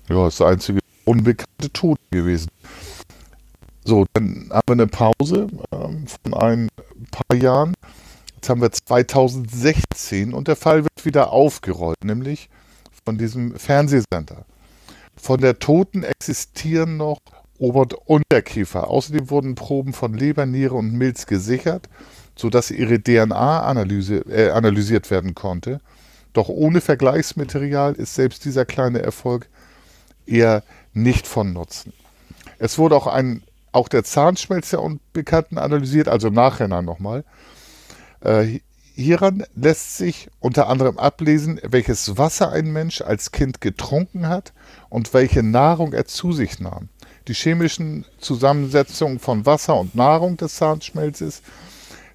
Ja, 0.10 0.26
das 0.26 0.34
ist 0.34 0.40
der 0.42 0.48
einzige 0.48 0.80
unbekannte 1.06 1.72
Tod 1.72 1.98
gewesen. 2.12 2.50
So, 3.86 4.06
dann 4.12 4.50
haben 4.52 4.64
wir 4.68 4.74
eine 4.74 4.88
Pause 4.88 5.48
ähm, 5.72 6.06
von 6.06 6.34
ein 6.34 6.68
paar 7.12 7.38
Jahren. 7.38 7.74
Jetzt 8.36 8.50
haben 8.50 8.62
wir 8.62 8.72
2016 8.72 10.34
und 10.34 10.50
der 10.50 10.58
Fall 10.58 10.84
wird 10.84 11.06
wieder 11.06 11.32
aufgerollt, 11.32 12.04
nämlich 12.04 12.50
von 13.06 13.18
diesem 13.18 13.56
Fernsehsender. 13.56 14.46
Von 15.18 15.42
der 15.42 15.60
Toten 15.60 16.04
existieren 16.04 16.98
noch 16.98 17.20
Ober- 17.58 17.82
und 17.82 17.94
Unterkiefer. 17.94 18.90
Außerdem 18.90 19.30
wurden 19.30 19.56
Proben 19.56 19.94
von 19.94 20.14
Leber, 20.14 20.46
Niere 20.46 20.76
und 20.76 20.94
Milz 20.94 21.26
gesichert, 21.26 21.90
sodass 22.36 22.72
ihre 22.72 23.02
DNA 23.02 23.74
äh, 24.30 24.50
analysiert 24.52 25.10
werden 25.12 25.36
konnte. 25.36 25.82
Doch 26.34 26.50
ohne 26.50 26.82
Vergleichsmaterial 26.82 27.94
ist 27.94 28.14
selbst 28.14 28.46
dieser 28.46 28.66
kleine 28.66 29.02
Erfolg 29.02 29.50
eher 30.28 30.64
nicht 30.94 31.26
von 31.26 31.52
Nutzen. 31.52 31.94
Es 32.60 32.78
wurde 32.78 32.96
auch 32.96 33.08
ein 33.08 33.44
auch 33.72 33.88
der 33.88 34.04
Zahnschmelz 34.04 34.72
der 34.72 34.82
Unbekannten 34.82 35.58
analysiert, 35.58 36.08
also 36.08 36.30
im 36.30 36.34
Nachhinein 36.34 36.86
nochmal. 36.86 37.24
Äh, 38.24 38.60
hieran 38.98 39.44
lässt 39.56 39.98
sich 39.98 40.30
unter 40.40 40.68
anderem 40.68 40.98
ablesen, 40.98 41.60
welches 41.64 42.18
Wasser 42.18 42.52
ein 42.52 42.72
Mensch 42.72 43.02
als 43.02 43.32
Kind 43.32 43.62
getrunken 43.62 44.28
hat 44.28 44.54
und 44.90 45.14
welche 45.14 45.44
Nahrung 45.44 45.94
er 45.94 46.06
zu 46.06 46.32
sich 46.32 46.60
nahm. 46.60 46.90
Die 47.28 47.34
chemischen 47.34 48.06
Zusammensetzungen 48.20 49.20
von 49.20 49.46
Wasser 49.46 49.80
und 49.80 49.96
Nahrung 49.96 50.38
des 50.38 50.56
Zahnschmelzes 50.56 51.42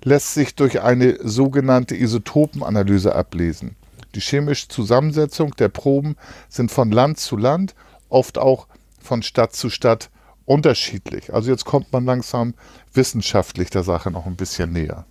lässt 0.03 0.35
sich 0.35 0.57
durch 0.57 0.81
eine 0.83 1.19
sogenannte 1.23 1.95
Isotopenanalyse 1.95 3.15
ablesen. 3.15 3.77
Die 4.15 4.21
chemische 4.21 4.69
Zusammensetzung 4.69 5.55
der 5.57 5.69
Proben 5.69 6.17
sind 6.49 6.73
von 6.73 6.91
Land 6.91 7.19
zu 7.19 7.37
Land, 7.37 7.75
oft 8.09 8.39
auch 8.39 8.67
von 9.01 9.23
Stadt 9.23 9.55
zu 9.55 9.71
Stadt 9.71 10.11
unterschiedlich. 10.45 11.33
Also 11.33 11.51
jetzt 11.51 11.65
kommt 11.65 11.93
man 11.93 12.05
langsam 12.05 12.55
wissenschaftlich 12.93 13.71
der 13.71 13.85
Sache 13.85 14.11
noch 14.11 14.27
ein 14.27 14.37
bisschen 14.37 14.73
näher. 14.73 15.07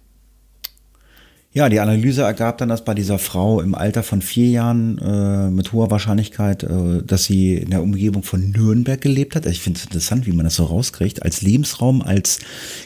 Ja, 1.53 1.67
die 1.67 1.81
Analyse 1.81 2.21
ergab 2.21 2.59
dann, 2.59 2.69
dass 2.69 2.85
bei 2.85 2.93
dieser 2.93 3.19
Frau 3.19 3.59
im 3.59 3.75
Alter 3.75 4.03
von 4.03 4.21
vier 4.21 4.47
Jahren 4.47 4.97
äh, 4.99 5.49
mit 5.49 5.73
hoher 5.73 5.91
Wahrscheinlichkeit, 5.91 6.63
äh, 6.63 7.03
dass 7.03 7.25
sie 7.25 7.55
in 7.55 7.71
der 7.71 7.83
Umgebung 7.83 8.23
von 8.23 8.51
Nürnberg 8.51 9.01
gelebt 9.01 9.35
hat. 9.35 9.45
Ich 9.47 9.59
finde 9.59 9.77
es 9.77 9.83
interessant, 9.83 10.25
wie 10.25 10.31
man 10.31 10.45
das 10.45 10.55
so 10.55 10.63
rauskriegt. 10.63 11.23
Als 11.23 11.41
Lebensraum, 11.41 12.01
als 12.01 12.39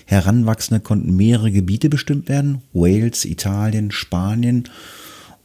Heranwachsende 0.06 0.80
konnten 0.80 1.16
mehrere 1.16 1.52
Gebiete 1.52 1.90
bestimmt 1.90 2.28
werden. 2.28 2.64
Wales, 2.74 3.24
Italien, 3.26 3.92
Spanien 3.92 4.68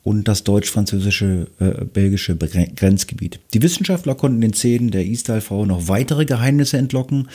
und 0.02 0.28
das 0.28 0.44
deutsch-französische 0.44 1.48
äh, 1.58 1.84
Grenzgebiet. 2.74 3.40
Die 3.52 3.62
Wissenschaftler 3.62 4.14
konnten 4.14 4.40
den 4.40 4.54
Zähnen 4.54 4.90
der 4.90 5.06
Istal-Frau 5.06 5.66
noch 5.66 5.88
weitere 5.88 6.24
Geheimnisse 6.24 6.78
entlocken. 6.78 7.28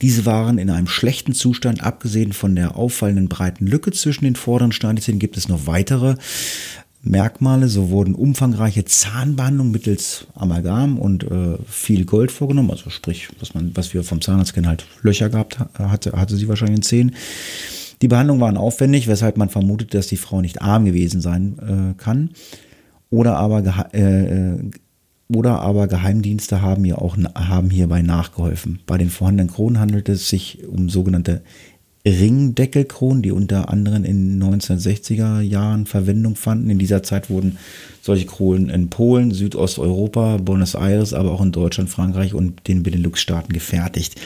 Diese 0.00 0.24
waren 0.24 0.58
in 0.58 0.70
einem 0.70 0.86
schlechten 0.86 1.34
Zustand, 1.34 1.82
abgesehen 1.82 2.32
von 2.32 2.54
der 2.54 2.76
auffallenden 2.76 3.28
breiten 3.28 3.66
Lücke 3.66 3.90
zwischen 3.90 4.24
den 4.24 4.36
vorderen 4.36 4.72
Schneidezähnen 4.72 5.18
gibt 5.18 5.36
es 5.36 5.48
noch 5.48 5.66
weitere 5.66 6.16
Merkmale. 7.02 7.68
So 7.68 7.90
wurden 7.90 8.14
umfangreiche 8.14 8.84
Zahnbehandlungen 8.84 9.72
mittels 9.72 10.26
Amalgam 10.34 10.98
und 10.98 11.24
äh, 11.24 11.58
viel 11.66 12.04
Gold 12.04 12.30
vorgenommen. 12.30 12.70
Also 12.70 12.90
sprich, 12.90 13.28
was 13.40 13.54
man, 13.54 13.72
was 13.74 13.94
wir 13.94 14.04
vom 14.04 14.20
Zahnarzt 14.20 14.54
kennen, 14.54 14.68
halt 14.68 14.86
Löcher 15.02 15.28
gehabt 15.28 15.58
hatte, 15.74 16.12
hatte 16.12 16.36
sie 16.36 16.48
wahrscheinlich 16.48 16.76
in 16.76 16.82
Zähnen. 16.82 17.16
Die 18.02 18.08
Behandlungen 18.08 18.40
waren 18.40 18.56
aufwendig, 18.56 19.06
weshalb 19.06 19.36
man 19.36 19.48
vermutet, 19.48 19.94
dass 19.94 20.08
die 20.08 20.16
Frau 20.16 20.40
nicht 20.40 20.60
arm 20.60 20.84
gewesen 20.84 21.20
sein 21.20 21.56
äh, 21.58 22.02
kann. 22.02 22.30
Oder 23.10 23.36
aber, 23.36 23.62
äh, 23.94 24.54
äh, 24.54 24.70
oder 25.32 25.60
aber 25.60 25.86
Geheimdienste 25.86 26.62
haben, 26.62 26.84
hier 26.84 27.00
auch, 27.00 27.16
haben 27.34 27.70
hierbei 27.70 28.02
nachgeholfen. 28.02 28.80
Bei 28.86 28.98
den 28.98 29.08
vorhandenen 29.08 29.52
Kronen 29.52 29.78
handelt 29.78 30.08
es 30.08 30.28
sich 30.28 30.66
um 30.66 30.88
sogenannte 30.88 31.42
Ringdeckelkronen, 32.04 33.22
die 33.22 33.30
unter 33.30 33.68
anderem 33.68 34.04
in 34.04 34.40
den 34.40 34.42
1960er 34.42 35.40
Jahren 35.40 35.86
Verwendung 35.86 36.34
fanden. 36.34 36.70
In 36.70 36.80
dieser 36.80 37.04
Zeit 37.04 37.30
wurden 37.30 37.58
solche 38.00 38.26
Kronen 38.26 38.68
in 38.68 38.90
Polen, 38.90 39.30
Südosteuropa, 39.30 40.38
Buenos 40.38 40.74
Aires, 40.74 41.14
aber 41.14 41.30
auch 41.30 41.40
in 41.40 41.52
Deutschland, 41.52 41.90
Frankreich 41.90 42.34
und 42.34 42.66
den 42.66 42.82
Benelux-Staaten 42.82 43.52
gefertigt. 43.52 44.20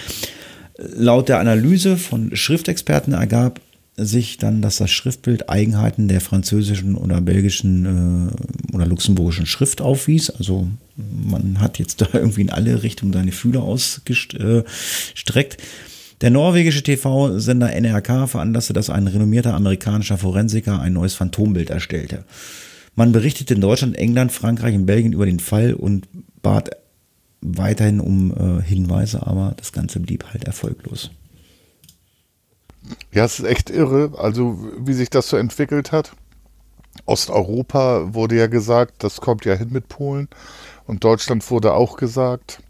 Laut 0.78 1.28
der 1.28 1.40
Analyse 1.40 1.96
von 1.96 2.34
Schriftexperten 2.34 3.12
ergab 3.12 3.60
sich 3.96 4.36
dann, 4.36 4.60
dass 4.60 4.76
das 4.76 4.90
Schriftbild 4.90 5.48
Eigenheiten 5.48 6.08
der 6.08 6.20
französischen 6.20 6.96
oder 6.96 7.20
belgischen 7.20 8.30
äh, 8.70 8.74
oder 8.74 8.86
luxemburgischen 8.86 9.46
Schrift 9.46 9.80
aufwies. 9.80 10.28
Also 10.30 10.68
man 10.96 11.60
hat 11.60 11.78
jetzt 11.78 12.00
da 12.02 12.08
irgendwie 12.12 12.42
in 12.42 12.50
alle 12.50 12.82
Richtungen 12.82 13.12
seine 13.12 13.32
Fühler 13.32 13.62
ausgestreckt. 13.62 15.56
Der 16.22 16.30
norwegische 16.30 16.82
TV-Sender 16.82 17.74
NRK 17.78 18.28
veranlasste, 18.28 18.72
dass 18.72 18.90
ein 18.90 19.06
renommierter 19.06 19.54
amerikanischer 19.54 20.18
Forensiker 20.18 20.80
ein 20.80 20.94
neues 20.94 21.14
Phantombild 21.14 21.70
erstellte. 21.70 22.24
Man 22.94 23.12
berichtete 23.12 23.54
in 23.54 23.60
Deutschland, 23.60 23.96
England, 23.96 24.32
Frankreich 24.32 24.74
und 24.74 24.86
Belgien 24.86 25.12
über 25.12 25.26
den 25.26 25.40
Fall 25.40 25.74
und 25.74 26.08
bat 26.40 26.70
weiterhin 27.42 28.00
um 28.00 28.32
äh, 28.32 28.62
Hinweise, 28.62 29.26
aber 29.26 29.54
das 29.58 29.72
Ganze 29.72 30.00
blieb 30.00 30.24
halt 30.32 30.44
erfolglos. 30.44 31.10
Ja, 33.12 33.24
es 33.24 33.38
ist 33.38 33.46
echt 33.46 33.70
irre, 33.70 34.12
also 34.18 34.58
wie 34.78 34.92
sich 34.92 35.10
das 35.10 35.28
so 35.28 35.36
entwickelt 35.36 35.92
hat. 35.92 36.12
Osteuropa 37.04 38.14
wurde 38.14 38.36
ja 38.36 38.46
gesagt, 38.46 39.04
das 39.04 39.20
kommt 39.20 39.44
ja 39.44 39.54
hin 39.54 39.70
mit 39.70 39.88
Polen. 39.88 40.28
Und 40.86 41.04
Deutschland 41.04 41.48
wurde 41.50 41.74
auch 41.74 41.96
gesagt. 41.96 42.62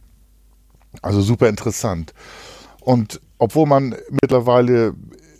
Also 1.03 1.21
super 1.21 1.49
interessant. 1.49 2.14
Und 2.81 3.21
obwohl 3.39 3.67
man 3.67 3.95
mittlerweile 4.23 4.95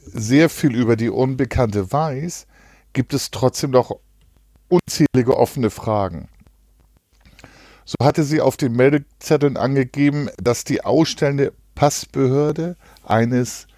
sehr 0.05 0.49
viel 0.49 0.75
über 0.75 0.97
die 0.97 1.11
Unbekannte 1.11 1.91
weiß, 1.93 2.47
gibt 2.93 3.15
es 3.15 3.31
trotzdem 3.31 3.71
noch 3.71 3.99
unzählige 4.69 5.37
offene 5.37 5.71
Fragen. 5.71 6.29
So 7.85 7.95
hatte 8.03 8.25
sie 8.25 8.41
auf 8.41 8.57
den 8.57 8.73
Meldezetteln 8.73 9.57
angegeben, 9.57 10.29
dass 10.39 10.65
die 10.65 10.85
ausstellende 10.85 11.53
Passbehörde 11.75 12.77
eines 13.05 13.69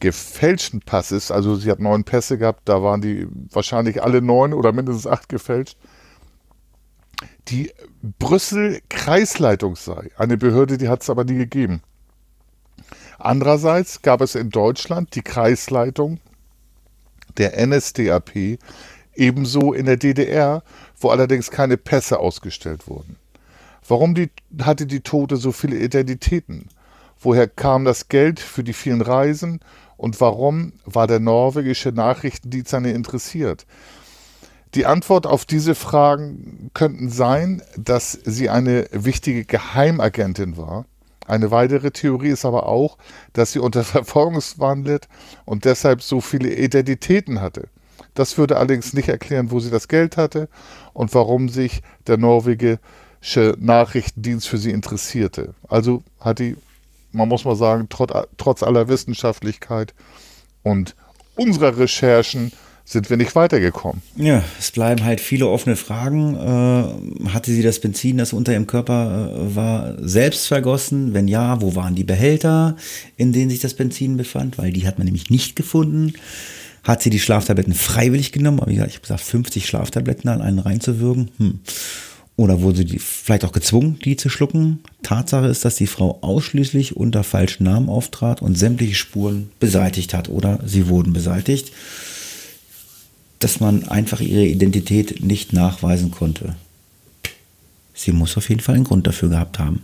gefälschten 0.00 0.80
Passes, 0.80 1.30
also 1.30 1.56
sie 1.56 1.70
hat 1.70 1.80
neun 1.80 2.04
Pässe 2.04 2.38
gehabt, 2.38 2.68
da 2.68 2.82
waren 2.82 3.00
die 3.00 3.26
wahrscheinlich 3.50 4.02
alle 4.02 4.22
neun 4.22 4.52
oder 4.52 4.72
mindestens 4.72 5.06
acht 5.06 5.28
gefälscht, 5.28 5.76
die 7.48 7.72
Brüssel 8.18 8.80
Kreisleitung 8.88 9.76
sei. 9.76 10.10
Eine 10.16 10.36
Behörde, 10.36 10.78
die 10.78 10.88
hat 10.88 11.02
es 11.02 11.10
aber 11.10 11.24
nie 11.24 11.36
gegeben. 11.36 11.82
Andererseits 13.18 14.02
gab 14.02 14.20
es 14.20 14.34
in 14.34 14.50
Deutschland 14.50 15.14
die 15.14 15.22
Kreisleitung 15.22 16.20
der 17.36 17.66
NSDAP, 17.66 18.58
ebenso 19.14 19.72
in 19.72 19.86
der 19.86 19.96
DDR, 19.96 20.62
wo 20.98 21.10
allerdings 21.10 21.50
keine 21.50 21.76
Pässe 21.76 22.20
ausgestellt 22.20 22.86
wurden. 22.86 23.16
Warum 23.86 24.14
die, 24.14 24.30
hatte 24.60 24.86
die 24.86 25.00
Tote 25.00 25.36
so 25.36 25.50
viele 25.50 25.78
Identitäten? 25.78 26.68
Woher 27.18 27.48
kam 27.48 27.84
das 27.84 28.08
Geld 28.08 28.38
für 28.38 28.62
die 28.62 28.72
vielen 28.72 29.00
Reisen? 29.00 29.60
Und 29.98 30.18
warum 30.22 30.72
war 30.86 31.06
der 31.06 31.20
norwegische 31.20 31.90
Nachrichtendienst 31.90 32.72
an 32.72 32.86
ihr 32.86 32.94
interessiert? 32.94 33.66
Die 34.74 34.86
Antwort 34.86 35.26
auf 35.26 35.44
diese 35.44 35.74
Fragen 35.74 36.70
könnten 36.72 37.10
sein, 37.10 37.62
dass 37.76 38.12
sie 38.24 38.48
eine 38.48 38.86
wichtige 38.92 39.44
Geheimagentin 39.44 40.56
war. 40.56 40.86
Eine 41.26 41.50
weitere 41.50 41.90
Theorie 41.90 42.28
ist 42.28 42.44
aber 42.44 42.66
auch, 42.66 42.96
dass 43.32 43.52
sie 43.52 43.58
unter 43.58 43.82
Verfolgungswahn 43.84 44.84
litt 44.84 45.08
und 45.44 45.64
deshalb 45.64 46.00
so 46.02 46.20
viele 46.20 46.54
Identitäten 46.54 47.40
hatte. 47.40 47.68
Das 48.14 48.38
würde 48.38 48.56
allerdings 48.56 48.92
nicht 48.94 49.08
erklären, 49.08 49.50
wo 49.50 49.60
sie 49.60 49.70
das 49.70 49.88
Geld 49.88 50.16
hatte 50.16 50.48
und 50.92 51.14
warum 51.14 51.48
sich 51.48 51.82
der 52.06 52.16
norwegische 52.18 53.56
Nachrichtendienst 53.58 54.48
für 54.48 54.58
sie 54.58 54.70
interessierte. 54.70 55.54
Also 55.68 56.02
hat 56.20 56.38
die, 56.38 56.56
man 57.12 57.28
muss 57.28 57.44
mal 57.44 57.56
sagen, 57.56 57.86
trotz, 57.88 58.12
trotz 58.36 58.62
aller 58.62 58.88
Wissenschaftlichkeit 58.88 59.94
und 60.62 60.94
unserer 61.36 61.78
Recherchen 61.78 62.52
sind 62.88 63.10
wir 63.10 63.18
nicht 63.18 63.34
weitergekommen. 63.34 64.00
Ja, 64.16 64.42
es 64.58 64.70
bleiben 64.70 65.04
halt 65.04 65.20
viele 65.20 65.46
offene 65.46 65.76
Fragen. 65.76 66.34
Äh, 66.36 67.28
hatte 67.28 67.50
sie 67.50 67.62
das 67.62 67.80
Benzin, 67.80 68.16
das 68.16 68.32
unter 68.32 68.52
ihrem 68.52 68.66
Körper 68.66 69.30
äh, 69.30 69.54
war, 69.54 69.94
selbst 70.00 70.48
vergossen? 70.48 71.12
Wenn 71.12 71.28
ja, 71.28 71.60
wo 71.60 71.74
waren 71.74 71.94
die 71.94 72.04
Behälter, 72.04 72.76
in 73.18 73.32
denen 73.32 73.50
sich 73.50 73.60
das 73.60 73.74
Benzin 73.74 74.16
befand? 74.16 74.56
Weil 74.56 74.72
die 74.72 74.86
hat 74.86 74.96
man 74.96 75.04
nämlich 75.04 75.28
nicht 75.28 75.54
gefunden. 75.54 76.14
Hat 76.82 77.02
sie 77.02 77.10
die 77.10 77.20
Schlaftabletten 77.20 77.74
freiwillig 77.74 78.32
genommen? 78.32 78.60
Aber 78.60 78.70
wie 78.70 78.76
gesagt, 78.76 78.90
ich 78.92 78.96
habe 78.96 79.02
gesagt, 79.02 79.20
50 79.20 79.66
Schlaftabletten 79.66 80.30
an 80.30 80.40
einen 80.40 80.58
reinzuwürgen. 80.58 81.30
Hm. 81.36 81.60
Oder 82.38 82.62
wurde 82.62 82.88
sie 82.88 82.98
vielleicht 82.98 83.44
auch 83.44 83.52
gezwungen, 83.52 83.98
die 84.02 84.16
zu 84.16 84.30
schlucken? 84.30 84.78
Tatsache 85.02 85.48
ist, 85.48 85.66
dass 85.66 85.76
die 85.76 85.86
Frau 85.86 86.18
ausschließlich 86.22 86.96
unter 86.96 87.22
falschen 87.22 87.64
Namen 87.64 87.90
auftrat 87.90 88.40
und 88.40 88.56
sämtliche 88.56 88.94
Spuren 88.94 89.50
beseitigt 89.60 90.14
hat. 90.14 90.30
Oder 90.30 90.60
sie 90.64 90.88
wurden 90.88 91.12
beseitigt 91.12 91.72
dass 93.38 93.60
man 93.60 93.88
einfach 93.88 94.20
ihre 94.20 94.44
Identität 94.44 95.22
nicht 95.22 95.52
nachweisen 95.52 96.10
konnte. 96.10 96.56
Sie 97.94 98.12
muss 98.12 98.36
auf 98.36 98.48
jeden 98.48 98.60
Fall 98.60 98.76
einen 98.76 98.84
Grund 98.84 99.06
dafür 99.06 99.28
gehabt 99.28 99.58
haben. 99.58 99.82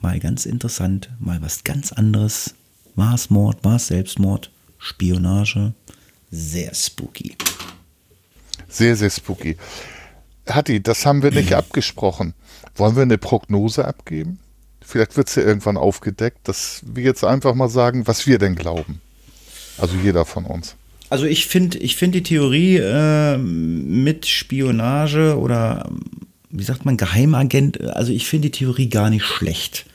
Mal 0.00 0.20
ganz 0.20 0.46
interessant, 0.46 1.10
mal 1.18 1.42
was 1.42 1.64
ganz 1.64 1.92
anderes. 1.92 2.54
War 2.94 3.14
es 3.14 3.30
Mord, 3.30 3.64
war 3.64 3.76
es 3.76 3.88
Selbstmord, 3.88 4.50
Spionage? 4.78 5.72
Sehr 6.30 6.74
spooky. 6.74 7.36
Sehr, 8.68 8.96
sehr 8.96 9.10
spooky. 9.10 9.56
Hatti, 10.48 10.82
das 10.82 11.06
haben 11.06 11.22
wir 11.22 11.30
nicht 11.30 11.54
abgesprochen. 11.54 12.34
Wollen 12.76 12.96
wir 12.96 13.02
eine 13.02 13.18
Prognose 13.18 13.86
abgeben? 13.86 14.38
Vielleicht 14.80 15.16
wird 15.16 15.28
es 15.28 15.34
ja 15.34 15.42
irgendwann 15.42 15.76
aufgedeckt, 15.76 16.48
dass 16.48 16.82
wir 16.86 17.04
jetzt 17.04 17.24
einfach 17.24 17.54
mal 17.54 17.68
sagen, 17.68 18.06
was 18.06 18.26
wir 18.26 18.38
denn 18.38 18.54
glauben. 18.54 19.00
Also 19.76 19.96
jeder 20.02 20.24
von 20.24 20.44
uns. 20.44 20.76
Also 21.10 21.24
ich 21.24 21.46
finde 21.46 21.78
ich 21.78 21.96
find 21.96 22.14
die 22.14 22.22
Theorie 22.22 22.76
äh, 22.76 23.38
mit 23.38 24.26
Spionage 24.26 25.38
oder 25.38 25.90
wie 26.50 26.64
sagt 26.64 26.84
man, 26.84 26.96
Geheimagent, 26.96 27.80
also 27.80 28.12
ich 28.12 28.26
finde 28.26 28.48
die 28.48 28.58
Theorie 28.58 28.88
gar 28.88 29.10
nicht 29.10 29.24
schlecht. 29.24 29.86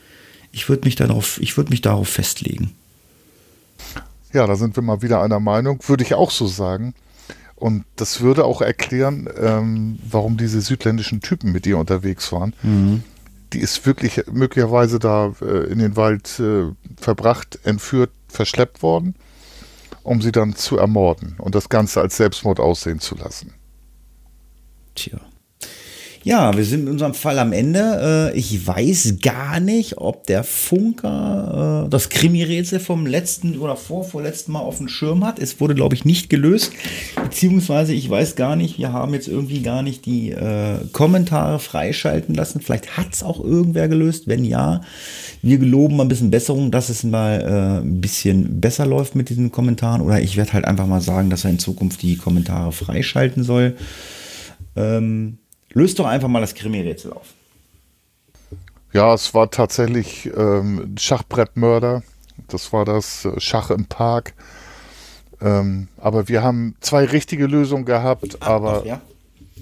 Ich 0.52 0.70
würde 0.70 0.86
mich 0.86 0.96
darauf, 0.96 1.40
ich 1.42 1.58
würde 1.58 1.72
mich 1.72 1.82
darauf 1.82 2.08
festlegen. 2.08 2.72
Ja, 4.34 4.48
da 4.48 4.56
sind 4.56 4.76
wir 4.76 4.84
mal 4.84 5.02
wieder 5.02 5.22
einer 5.22 5.40
Meinung, 5.40 5.80
würde 5.88 6.04
ich 6.04 6.14
auch 6.14 6.32
so 6.32 6.48
sagen. 6.48 6.94
Und 7.56 7.86
das 7.96 8.22
würde 8.22 8.46
auch 8.46 8.62
erklären, 8.62 9.30
ähm, 9.40 10.00
warum 10.10 10.38
diese 10.38 10.62
südländischen 10.62 11.22
Typen 11.22 11.52
mit 11.52 11.66
ihr 11.66 11.78
unterwegs 11.78 12.32
waren. 12.32 12.54
Mhm. 12.62 13.04
Die 13.54 13.60
ist 13.60 13.86
wirklich 13.86 14.24
möglicherweise 14.32 15.00
da 15.00 15.34
äh, 15.42 15.72
in 15.72 15.80
den 15.80 15.96
Wald 15.96 16.40
äh, 16.40 16.72
verbracht, 16.98 17.60
entführt, 17.64 18.12
verschleppt 18.28 18.82
worden 18.82 19.16
um 20.04 20.22
sie 20.22 20.32
dann 20.32 20.56
zu 20.56 20.78
ermorden 20.78 21.36
und 21.40 21.56
das 21.56 21.70
Ganze 21.70 22.02
als 22.02 22.18
Selbstmord 22.18 22.60
aussehen 22.60 23.00
zu 23.00 23.16
lassen. 23.16 23.54
Tja. 24.96 25.20
Ja, 26.26 26.56
wir 26.56 26.64
sind 26.64 26.84
in 26.84 26.88
unserem 26.88 27.14
Fall 27.14 27.38
am 27.38 27.52
Ende. 27.52 28.32
Äh, 28.34 28.40
ich 28.40 28.66
weiß 28.66 29.18
gar 29.22 29.60
nicht, 29.60 29.98
ob 29.98 30.26
der 30.26 30.46
Funker 30.46 31.84
äh, 31.86 31.90
das 31.90 32.08
Krimi-Rätsel 32.08 32.80
vom 32.80 33.06
letzten 33.06 33.58
oder 33.58 33.76
vor, 33.76 34.06
vorletzten 34.06 34.54
Mal 34.54 34.62
auf 34.62 34.78
dem 34.78 34.88
Schirm 34.88 35.26
hat. 35.26 35.38
Es 35.38 35.60
wurde, 35.60 35.76
glaube 35.76 35.96
ich, 35.96 36.06
nicht 36.06 36.30
gelöst. 36.30 36.72
Beziehungsweise, 37.22 37.94
ich 37.94 38.10
weiß 38.10 38.38
gar 38.38 38.56
nicht, 38.56 38.78
wir 38.78 38.94
haben 38.94 39.14
jetzt 39.14 39.28
irgendwie 39.28 39.62
gar 39.62 39.84
nicht 39.84 40.06
die 40.06 40.32
äh, 40.32 40.78
Kommentare 40.94 41.60
freischalten 41.60 42.34
lassen. 42.34 42.62
Vielleicht 42.62 42.96
hat 42.96 43.14
es 43.14 43.22
auch 43.22 43.44
irgendwer 43.44 43.90
gelöst. 43.90 44.30
Wenn 44.30 44.46
ja, 44.46 44.80
wir 45.42 45.58
geloben 45.58 45.98
mal 45.98 46.06
ein 46.06 46.10
bisschen 46.10 46.32
Besserung, 46.32 46.72
dass 46.72 46.88
es 46.88 47.04
mal 47.04 47.82
ein 47.84 48.00
bisschen 48.00 48.62
besser 48.62 48.86
läuft 48.86 49.16
mit 49.16 49.28
diesen 49.28 49.52
Kommentaren. 49.52 50.00
Oder 50.00 50.22
ich 50.22 50.38
werde 50.38 50.54
halt 50.54 50.64
einfach 50.64 50.88
mal 50.88 51.02
sagen, 51.02 51.30
dass 51.30 51.44
er 51.44 51.50
in 51.50 51.60
Zukunft 51.60 52.02
die 52.02 52.16
Kommentare 52.16 52.72
freischalten 52.72 53.44
soll. 53.44 53.76
Ähm, 54.78 55.40
Löst 55.74 56.00
doch 56.00 56.06
einfach 56.06 56.28
mal 56.28 56.40
das 56.40 56.54
Krimi-Rätsel 56.56 57.14
auf. 57.14 57.34
Ja, 58.94 59.14
es 59.14 59.34
war 59.34 59.50
tatsächlich 59.50 60.30
ähm, 60.38 60.96
Schachbrettmörder. 60.98 62.04
Das 62.48 62.72
war 62.74 62.86
das 62.86 63.26
äh, 63.26 63.40
Schach 63.40 63.72
im 63.72 63.86
Park. 63.86 64.34
Ähm, 65.42 65.88
aber 65.98 66.30
wir 66.30 66.44
haben 66.44 66.76
zwei 66.80 67.06
richtige 67.06 67.48
Lösungen 67.48 67.86
gehabt. 67.86 68.38
Ach, 68.40 68.48
aber 68.48 68.82
ach, 68.82 68.86
ja? 68.86 69.02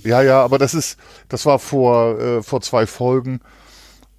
ja, 0.04 0.22
ja, 0.22 0.44
aber 0.44 0.58
das 0.58 0.74
ist, 0.74 0.98
das 1.30 1.46
war 1.46 1.60
vor, 1.60 2.20
äh, 2.20 2.44
vor 2.44 2.62
zwei 2.62 2.86
Folgen. 2.86 3.40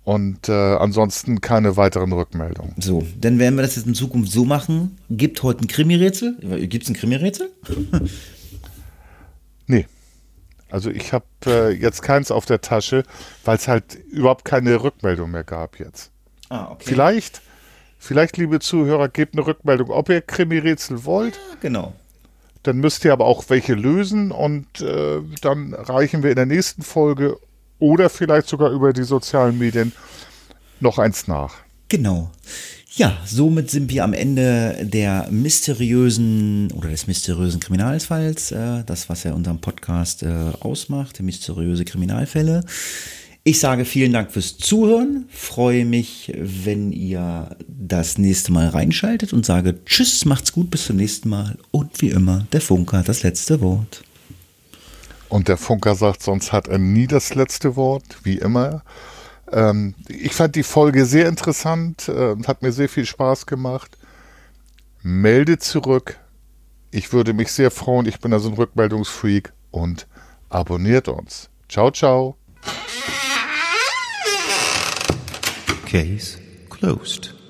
Und 0.04 0.48
äh, 0.48 0.52
ansonsten 0.52 1.40
keine 1.40 1.76
weiteren 1.76 2.12
Rückmeldungen. 2.12 2.74
So, 2.80 3.06
dann 3.20 3.38
werden 3.38 3.54
wir 3.54 3.62
das 3.62 3.76
jetzt 3.76 3.86
in 3.86 3.94
Zukunft 3.94 4.32
so 4.32 4.44
machen. 4.44 4.98
Gibt 5.10 5.42
heute 5.44 5.60
ein 5.60 5.68
Krimi-Rätsel? 5.68 6.38
Gibt 6.66 6.84
es 6.84 6.90
ein 6.90 6.94
Krimi-Rätsel? 6.94 7.50
Also 10.72 10.90
ich 10.90 11.12
habe 11.12 11.26
äh, 11.44 11.70
jetzt 11.70 12.00
keins 12.00 12.30
auf 12.30 12.46
der 12.46 12.62
Tasche, 12.62 13.02
weil 13.44 13.56
es 13.56 13.68
halt 13.68 13.94
überhaupt 14.10 14.46
keine 14.46 14.82
Rückmeldung 14.82 15.30
mehr 15.30 15.44
gab 15.44 15.78
jetzt. 15.78 16.10
Ah, 16.48 16.70
okay. 16.70 16.84
Vielleicht, 16.86 17.42
vielleicht, 17.98 18.38
liebe 18.38 18.58
Zuhörer, 18.58 19.10
gebt 19.10 19.34
eine 19.34 19.46
Rückmeldung, 19.46 19.90
ob 19.90 20.08
ihr 20.08 20.22
Krimi-Rätsel 20.22 21.04
wollt. 21.04 21.34
Ja, 21.34 21.56
genau. 21.60 21.92
Dann 22.62 22.78
müsst 22.78 23.04
ihr 23.04 23.12
aber 23.12 23.26
auch 23.26 23.44
welche 23.50 23.74
lösen 23.74 24.30
und 24.30 24.80
äh, 24.80 25.20
dann 25.42 25.74
reichen 25.74 26.22
wir 26.22 26.30
in 26.30 26.36
der 26.36 26.46
nächsten 26.46 26.80
Folge 26.80 27.36
oder 27.78 28.08
vielleicht 28.08 28.48
sogar 28.48 28.70
über 28.70 28.94
die 28.94 29.02
sozialen 29.02 29.58
Medien 29.58 29.92
noch 30.80 30.98
eins 30.98 31.28
nach. 31.28 31.56
Genau. 31.88 32.30
Ja, 32.94 33.16
somit 33.24 33.70
sind 33.70 33.90
wir 33.90 34.04
am 34.04 34.12
Ende 34.12 34.76
der 34.82 35.28
mysteriösen 35.30 36.70
oder 36.72 36.90
des 36.90 37.06
mysteriösen 37.06 37.58
Kriminalfalls. 37.58 38.52
Äh, 38.52 38.84
das, 38.84 39.08
was 39.08 39.22
ja 39.24 39.32
unseren 39.32 39.62
Podcast 39.62 40.22
äh, 40.22 40.28
ausmacht, 40.60 41.18
mysteriöse 41.22 41.86
Kriminalfälle. 41.86 42.62
Ich 43.44 43.60
sage 43.60 43.86
vielen 43.86 44.12
Dank 44.12 44.30
fürs 44.30 44.58
Zuhören, 44.58 45.24
freue 45.30 45.86
mich, 45.86 46.32
wenn 46.36 46.92
ihr 46.92 47.56
das 47.66 48.18
nächste 48.18 48.52
Mal 48.52 48.68
reinschaltet 48.68 49.32
und 49.32 49.46
sage 49.46 49.82
Tschüss, 49.86 50.26
macht's 50.26 50.52
gut, 50.52 50.70
bis 50.70 50.84
zum 50.84 50.96
nächsten 50.96 51.30
Mal. 51.30 51.56
Und 51.70 52.02
wie 52.02 52.10
immer, 52.10 52.46
der 52.52 52.60
Funker 52.60 52.98
hat 52.98 53.08
das 53.08 53.22
letzte 53.22 53.62
Wort. 53.62 54.04
Und 55.30 55.48
der 55.48 55.56
Funker 55.56 55.94
sagt, 55.94 56.22
sonst 56.22 56.52
hat 56.52 56.68
er 56.68 56.78
nie 56.78 57.06
das 57.06 57.34
letzte 57.34 57.74
Wort, 57.74 58.18
wie 58.22 58.36
immer. 58.36 58.84
Ähm, 59.52 59.94
ich 60.08 60.32
fand 60.32 60.56
die 60.56 60.62
Folge 60.62 61.04
sehr 61.04 61.28
interessant, 61.28 62.08
äh, 62.08 62.36
hat 62.46 62.62
mir 62.62 62.72
sehr 62.72 62.88
viel 62.88 63.06
Spaß 63.06 63.46
gemacht. 63.46 63.96
Melde 65.02 65.58
zurück. 65.58 66.18
Ich 66.90 67.12
würde 67.12 67.32
mich 67.32 67.52
sehr 67.52 67.70
freuen. 67.70 68.06
Ich 68.06 68.20
bin 68.20 68.32
also 68.32 68.48
ein 68.48 68.54
Rückmeldungsfreak 68.54 69.52
und 69.70 70.06
abonniert 70.48 71.08
uns. 71.08 71.50
Ciao, 71.68 71.90
ciao. 71.90 72.36
Case 75.86 76.38
closed. 76.70 77.41